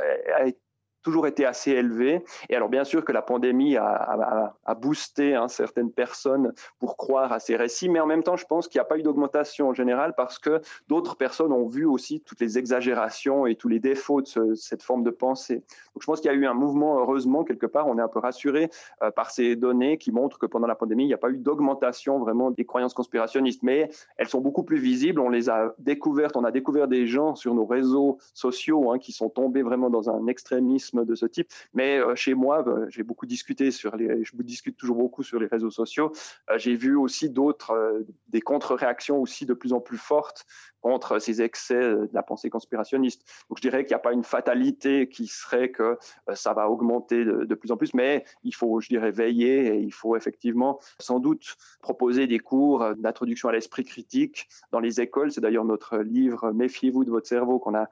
toujours 1.01 1.27
été 1.27 1.45
assez 1.45 1.71
élevé. 1.71 2.23
Et 2.49 2.55
alors, 2.55 2.69
bien 2.69 2.83
sûr 2.83 3.05
que 3.05 3.11
la 3.11 3.21
pandémie 3.21 3.77
a, 3.77 4.55
boosté 4.79 5.35
hein, 5.35 5.47
certaines 5.47 5.91
personnes 5.91 6.53
pour 6.79 6.95
croire 6.95 7.33
à 7.33 7.39
ces 7.39 7.55
récits, 7.55 7.89
mais 7.89 7.99
en 7.99 8.05
même 8.05 8.23
temps, 8.23 8.37
je 8.37 8.45
pense 8.45 8.67
qu'il 8.67 8.79
n'y 8.79 8.83
a 8.83 8.85
pas 8.85 8.97
eu 8.97 9.03
d'augmentation 9.03 9.69
en 9.69 9.73
général 9.73 10.13
parce 10.15 10.39
que 10.39 10.61
d'autres 10.87 11.17
personnes 11.17 11.51
ont 11.51 11.67
vu 11.67 11.85
aussi 11.85 12.21
toutes 12.21 12.39
les 12.39 12.57
exagérations 12.57 13.45
et 13.45 13.55
tous 13.55 13.67
les 13.67 13.79
défauts 13.79 14.21
de 14.21 14.55
cette 14.55 14.83
forme 14.83 15.03
de 15.03 15.09
pensée. 15.09 15.55
Donc, 15.55 16.01
je 16.01 16.05
pense 16.05 16.21
qu'il 16.21 16.31
y 16.31 16.33
a 16.33 16.37
eu 16.37 16.45
un 16.45 16.53
mouvement, 16.53 16.99
heureusement, 16.99 17.43
quelque 17.43 17.65
part, 17.65 17.87
on 17.87 17.97
est 17.97 18.01
un 18.01 18.07
peu 18.07 18.19
rassuré 18.19 18.69
euh, 19.03 19.11
par 19.11 19.31
ces 19.31 19.55
données 19.55 19.97
qui 19.97 20.11
montrent 20.11 20.39
que 20.39 20.45
pendant 20.45 20.67
la 20.67 20.75
pandémie, 20.75 21.03
il 21.03 21.07
n'y 21.07 21.13
a 21.13 21.17
pas 21.17 21.29
eu 21.29 21.37
d'augmentation 21.37 22.19
vraiment 22.19 22.51
des 22.51 22.65
croyances 22.65 22.93
conspirationnistes, 22.93 23.63
mais 23.63 23.89
elles 24.17 24.29
sont 24.29 24.41
beaucoup 24.41 24.63
plus 24.63 24.77
visibles. 24.77 25.19
On 25.19 25.29
les 25.29 25.49
a 25.49 25.73
découvertes, 25.79 26.37
on 26.37 26.43
a 26.43 26.51
découvert 26.51 26.87
des 26.87 27.07
gens 27.07 27.35
sur 27.35 27.53
nos 27.53 27.65
réseaux 27.65 28.17
sociaux 28.33 28.91
hein, 28.91 28.99
qui 28.99 29.11
sont 29.11 29.29
tombés 29.29 29.61
vraiment 29.61 29.89
dans 29.89 30.09
un 30.09 30.27
extrémisme 30.27 30.88
de 30.93 31.15
ce 31.15 31.25
type. 31.25 31.49
Mais 31.73 31.99
euh, 31.99 32.15
chez 32.15 32.33
moi, 32.33 32.67
euh, 32.67 32.85
j'ai 32.89 33.03
beaucoup 33.03 33.25
discuté 33.25 33.71
sur 33.71 33.95
les, 33.95 34.23
je 34.23 34.31
discute 34.37 34.77
toujours 34.77 34.97
beaucoup 34.97 35.23
sur 35.23 35.39
les 35.39 35.47
réseaux 35.47 35.71
sociaux. 35.71 36.11
Euh, 36.49 36.57
j'ai 36.57 36.75
vu 36.75 36.95
aussi 36.95 37.29
d'autres, 37.29 38.03
des 38.27 38.41
contre-réactions 38.41 39.17
aussi 39.17 39.45
de 39.45 39.53
plus 39.53 39.73
en 39.73 39.79
plus 39.79 39.97
fortes 39.97 40.45
contre 40.81 41.19
ces 41.19 41.41
excès 41.41 41.79
de 41.79 42.09
la 42.13 42.23
pensée 42.23 42.49
conspirationniste. 42.49 43.25
Donc 43.49 43.57
je 43.57 43.61
dirais 43.61 43.83
qu'il 43.83 43.91
n'y 43.91 43.99
a 43.99 43.99
pas 43.99 44.13
une 44.13 44.23
fatalité 44.23 45.09
qui 45.09 45.27
serait 45.27 45.69
que 45.69 45.97
ça 46.33 46.53
va 46.53 46.69
augmenter 46.69 47.25
de, 47.25 47.55
plus 47.55 47.71
en 47.71 47.77
plus, 47.77 47.93
mais 47.93 48.23
il 48.43 48.53
faut, 48.53 48.79
je 48.79 48.89
dirais, 48.89 49.11
veiller 49.11 49.75
et 49.75 49.79
il 49.79 49.93
faut 49.93 50.15
effectivement 50.15 50.79
sans 50.99 51.19
doute 51.19 51.57
proposer 51.81 52.27
des 52.27 52.39
cours 52.39 52.95
d'introduction 52.97 53.49
à 53.49 53.51
l'esprit 53.51 53.83
critique 53.83 54.47
dans 54.71 54.79
les 54.79 55.01
écoles. 55.01 55.31
C'est 55.31 55.41
d'ailleurs 55.41 55.65
notre 55.65 55.97
livre 55.97 56.51
Méfiez-vous 56.51 57.03
de 57.03 57.11
votre 57.11 57.27
cerveau 57.27 57.59
qu'on 57.59 57.75
a 57.75 57.89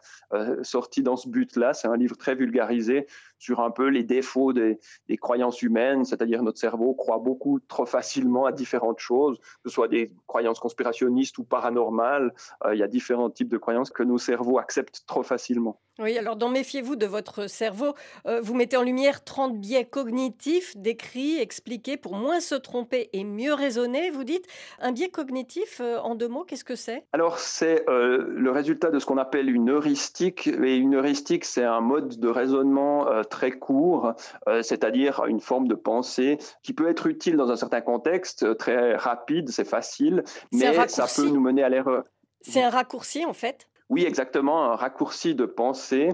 sorti 0.63 1.03
dans 1.03 1.17
ce 1.17 1.29
but-là. 1.29 1.73
C'est 1.73 1.87
un 1.87 1.97
livre 1.97 2.17
très 2.17 2.35
vulgarisé 2.35 3.07
sur 3.39 3.59
un 3.59 3.71
peu 3.71 3.87
les 3.87 4.03
défauts 4.03 4.53
des, 4.53 4.79
croyances 5.17 5.61
humaines, 5.61 6.05
c'est-à-dire 6.05 6.43
notre 6.43 6.59
cerveau 6.59 6.93
croit 6.93 7.19
beaucoup 7.19 7.59
trop 7.59 7.85
facilement 7.85 8.45
à 8.45 8.51
différentes 8.51 8.99
choses, 8.99 9.39
que 9.39 9.69
ce 9.69 9.69
soit 9.69 9.87
des 9.87 10.11
croyances 10.27 10.59
conspirationnistes 10.59 11.37
ou 11.37 11.43
paranormales. 11.43 12.33
Euh, 12.65 12.73
il 12.77 12.79
y 12.79 12.83
a 12.83 12.87
différents 12.87 13.29
types 13.29 13.49
de 13.49 13.57
croyances 13.57 13.89
que 13.89 14.03
nos 14.03 14.17
cerveaux 14.17 14.59
acceptent 14.59 15.03
trop 15.07 15.23
facilement. 15.23 15.79
Oui, 15.99 16.17
alors 16.17 16.35
dans 16.35 16.49
Méfiez-vous 16.49 16.95
de 16.95 17.05
votre 17.05 17.47
cerveau, 17.47 17.93
euh, 18.25 18.39
vous 18.41 18.53
mettez 18.53 18.77
en 18.77 18.83
lumière 18.83 19.23
30 19.23 19.59
biais 19.59 19.85
cognitifs 19.85 20.77
décrits, 20.77 21.39
expliqués 21.39 21.97
pour 21.97 22.15
moins 22.15 22.39
se 22.39 22.55
tromper 22.55 23.09
et 23.13 23.23
mieux 23.23 23.53
raisonner, 23.53 24.09
vous 24.11 24.23
dites. 24.23 24.45
Un 24.79 24.91
biais 24.91 25.09
cognitif, 25.09 25.81
euh, 25.81 25.97
en 25.97 26.15
deux 26.15 26.27
mots, 26.27 26.43
qu'est-ce 26.43 26.63
que 26.63 26.75
c'est? 26.75 27.05
Alors 27.13 27.39
c'est 27.39 27.85
le 27.87 28.51
résultat 28.51 28.91
de 28.91 28.99
ce 28.99 29.05
qu'on 29.05 29.17
appelle 29.17 29.49
une 29.49 29.69
heuristique. 29.69 30.47
Et 30.47 30.75
une 30.75 30.95
heuristique, 30.95 31.45
c'est 31.45 31.63
un 31.63 31.81
mode 31.81 32.19
de 32.19 32.27
raisonnement 32.27 33.07
euh, 33.07 33.23
très 33.23 33.51
court, 33.51 34.13
euh, 34.47 34.61
c'est-à-dire 34.61 35.25
une 35.25 35.39
forme 35.39 35.67
de 35.67 35.75
pensée 35.75 36.37
qui 36.63 36.73
peut 36.73 36.89
être 36.89 37.07
utile 37.07 37.35
dans 37.37 37.51
un 37.51 37.55
certain 37.55 37.81
contexte, 37.81 38.43
euh, 38.43 38.53
très 38.53 38.95
rapide, 38.95 39.49
c'est 39.49 39.67
facile, 39.67 40.23
mais 40.51 40.87
ça 40.87 41.05
peut 41.15 41.29
nous 41.29 41.41
mener 41.41 41.63
à 41.63 41.69
l'erreur. 41.69 42.03
C'est 42.41 42.63
un 42.63 42.69
raccourci 42.69 43.25
en 43.25 43.33
fait? 43.33 43.67
Oui, 43.89 44.03
exactement, 44.05 44.65
un 44.65 44.75
raccourci 44.75 45.33
de 45.33 45.45
pensée 45.45 46.09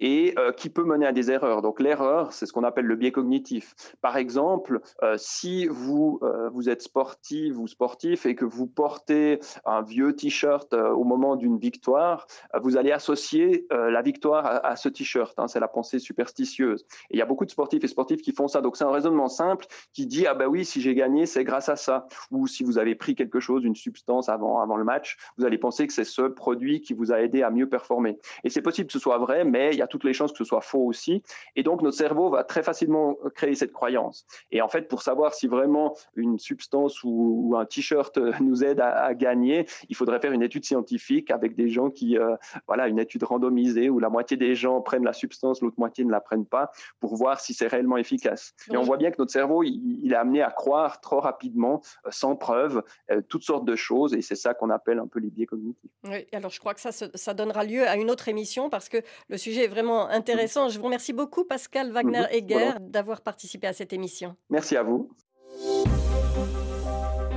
et 0.00 0.34
euh, 0.38 0.52
qui 0.52 0.70
peut 0.70 0.84
mener 0.84 1.06
à 1.06 1.12
des 1.12 1.30
erreurs. 1.30 1.62
Donc 1.62 1.80
l'erreur, 1.80 2.32
c'est 2.32 2.46
ce 2.46 2.52
qu'on 2.52 2.64
appelle 2.64 2.86
le 2.86 2.96
biais 2.96 3.12
cognitif. 3.12 3.74
Par 4.00 4.16
exemple, 4.16 4.80
euh, 5.02 5.16
si 5.18 5.66
vous 5.66 6.18
euh, 6.22 6.48
vous 6.50 6.68
êtes 6.68 6.82
sportif 6.82 7.56
ou 7.56 7.66
sportif 7.66 8.26
et 8.26 8.34
que 8.34 8.44
vous 8.44 8.66
portez 8.66 9.40
un 9.64 9.82
vieux 9.82 10.14
t-shirt 10.14 10.72
au 10.72 11.04
moment 11.04 11.36
d'une 11.36 11.58
victoire, 11.58 12.26
vous 12.60 12.76
allez 12.76 12.92
associer 12.92 13.66
la 13.70 14.02
victoire 14.02 14.64
à, 14.64 14.76
ce 14.76 14.88
t-shirt. 14.88 15.38
Hein, 15.38 15.48
c'est 15.48 15.60
la 15.60 15.68
pensée 15.68 15.98
superstitieuse. 15.98 16.84
Et 17.10 17.16
il 17.16 17.18
y 17.18 17.22
a 17.22 17.26
beaucoup 17.26 17.44
de 17.44 17.50
sportifs 17.50 17.82
et 17.84 17.88
sportifs 17.88 18.22
qui 18.22 18.32
font 18.32 18.48
ça. 18.48 18.60
Donc 18.60 18.76
c'est 18.76 18.84
un 18.84 18.90
raisonnement 18.90 19.28
simple 19.28 19.66
qui 19.92 20.06
dit 20.06 20.26
ah 20.26 20.34
ben 20.34 20.46
oui, 20.46 20.64
si 20.64 20.80
j'ai 20.80 20.94
gagné, 20.94 21.26
c'est 21.26 21.44
grâce 21.44 21.68
à 21.68 21.76
ça. 21.76 22.06
Ou 22.30 22.46
si 22.46 22.64
vous 22.64 22.78
avez 22.78 22.94
pris 22.94 23.14
quelque 23.14 23.40
chose, 23.40 23.64
une 23.64 23.76
substance 23.76 24.28
avant 24.28 24.60
avant 24.60 24.76
le 24.76 24.84
match, 24.84 25.16
vous 25.36 25.44
allez 25.44 25.58
penser 25.58 25.86
que 25.86 25.92
c'est 25.92 26.04
ce 26.04 26.22
produit 26.22 26.80
qui 26.80 26.94
vous 26.94 27.12
a 27.12 27.20
aidé 27.20 27.42
à 27.42 27.50
mieux 27.50 27.68
performer. 27.68 28.18
Et 28.44 28.50
c'est 28.50 28.62
possible 28.62 28.86
que 28.86 28.92
ce 28.92 28.98
soit 28.98 29.18
vrai, 29.18 29.44
mais 29.44 29.70
il 29.72 29.78
y 29.78 29.82
a 29.82 29.85
toutes 29.86 30.04
les 30.04 30.12
chances 30.12 30.32
que 30.32 30.38
ce 30.38 30.44
soit 30.44 30.60
faux 30.60 30.84
aussi. 30.84 31.22
Et 31.54 31.62
donc, 31.62 31.82
notre 31.82 31.96
cerveau 31.96 32.30
va 32.30 32.44
très 32.44 32.62
facilement 32.62 33.16
créer 33.34 33.54
cette 33.54 33.72
croyance. 33.72 34.26
Et 34.50 34.62
en 34.62 34.68
fait, 34.68 34.88
pour 34.88 35.02
savoir 35.02 35.34
si 35.34 35.46
vraiment 35.46 35.96
une 36.14 36.38
substance 36.38 37.02
ou, 37.04 37.54
un 37.56 37.64
t-shirt 37.64 38.18
nous 38.40 38.64
aide 38.64 38.80
à, 38.80 39.14
gagner, 39.14 39.66
il 39.88 39.96
faudrait 39.96 40.20
faire 40.20 40.32
une 40.32 40.42
étude 40.42 40.64
scientifique 40.64 41.30
avec 41.30 41.54
des 41.54 41.68
gens 41.68 41.90
qui, 41.90 42.18
euh, 42.18 42.36
voilà, 42.66 42.88
une 42.88 42.98
étude 42.98 43.22
randomisée 43.22 43.88
où 43.88 43.98
la 43.98 44.08
moitié 44.08 44.36
des 44.36 44.54
gens 44.54 44.80
prennent 44.80 45.04
la 45.04 45.12
substance, 45.12 45.60
l'autre 45.62 45.78
moitié 45.78 46.04
ne 46.04 46.10
la 46.10 46.20
prennent 46.20 46.46
pas, 46.46 46.70
pour 47.00 47.16
voir 47.16 47.40
si 47.40 47.54
c'est 47.54 47.66
réellement 47.66 47.96
efficace. 47.96 48.54
Et 48.70 48.76
on 48.76 48.82
voit 48.82 48.96
bien 48.96 49.10
que 49.10 49.16
notre 49.18 49.32
cerveau, 49.32 49.62
il, 49.62 50.12
est 50.12 50.16
amené 50.16 50.42
à 50.42 50.50
croire 50.50 51.00
trop 51.00 51.20
rapidement, 51.20 51.82
euh, 52.06 52.10
sans 52.10 52.36
preuve, 52.36 52.82
euh, 53.10 53.20
toutes 53.28 53.42
sortes 53.42 53.64
de 53.64 53.76
choses. 53.76 54.14
Et 54.14 54.22
c'est 54.22 54.34
ça 54.34 54.54
qu'on 54.54 54.70
appelle 54.70 54.98
un 54.98 55.06
peu 55.06 55.20
les 55.20 55.30
biais 55.30 55.46
cognitifs. 55.46 55.90
Oui, 56.04 56.26
alors 56.32 56.50
je 56.50 56.60
crois 56.60 56.74
que 56.74 56.80
ça, 56.80 56.90
ça 56.92 57.34
donnera 57.34 57.64
lieu 57.64 57.86
à 57.86 57.96
une 57.96 58.10
autre 58.10 58.28
émission 58.28 58.70
parce 58.70 58.88
que 58.88 58.98
le 59.28 59.36
sujet 59.36 59.64
est 59.64 59.68
vraiment 59.76 60.08
intéressant. 60.08 60.70
Je 60.70 60.78
vous 60.78 60.86
remercie 60.86 61.12
beaucoup, 61.12 61.44
Pascal 61.44 61.92
Wagner-Egger, 61.92 62.72
d'avoir 62.80 63.20
participé 63.20 63.66
à 63.66 63.74
cette 63.74 63.92
émission. 63.92 64.34
Merci 64.48 64.74
à 64.76 64.82
vous. 64.82 65.10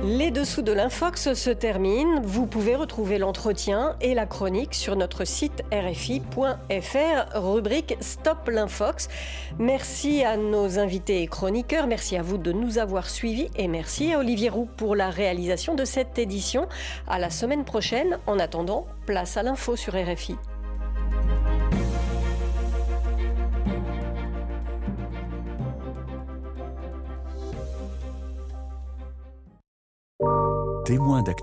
Les 0.02 0.30
dessous 0.30 0.62
de 0.62 0.72
l'Infox 0.72 1.34
se 1.34 1.50
terminent. 1.50 2.22
Vous 2.22 2.46
pouvez 2.46 2.74
retrouver 2.74 3.18
l'entretien 3.18 3.96
et 4.00 4.14
la 4.14 4.24
chronique 4.24 4.74
sur 4.74 4.96
notre 4.96 5.26
site 5.26 5.62
rfi.fr, 5.70 7.38
rubrique 7.38 7.98
Stop 8.00 8.48
l'Infox. 8.48 9.08
Merci 9.58 10.24
à 10.24 10.38
nos 10.38 10.78
invités 10.78 11.22
et 11.22 11.26
chroniqueurs. 11.26 11.86
Merci 11.86 12.16
à 12.16 12.22
vous 12.22 12.38
de 12.38 12.52
nous 12.52 12.78
avoir 12.78 13.10
suivis 13.10 13.50
et 13.56 13.68
merci 13.68 14.14
à 14.14 14.18
Olivier 14.18 14.48
Roux 14.48 14.68
pour 14.78 14.96
la 14.96 15.10
réalisation 15.10 15.74
de 15.74 15.84
cette 15.84 16.18
édition. 16.18 16.66
À 17.06 17.18
la 17.18 17.28
semaine 17.28 17.66
prochaine. 17.66 18.18
En 18.26 18.38
attendant, 18.38 18.86
place 19.04 19.36
à 19.36 19.42
l'info 19.42 19.76
sur 19.76 19.92
RFI. 19.92 20.36
Témoin 30.90 31.22
d'actualité. 31.22 31.30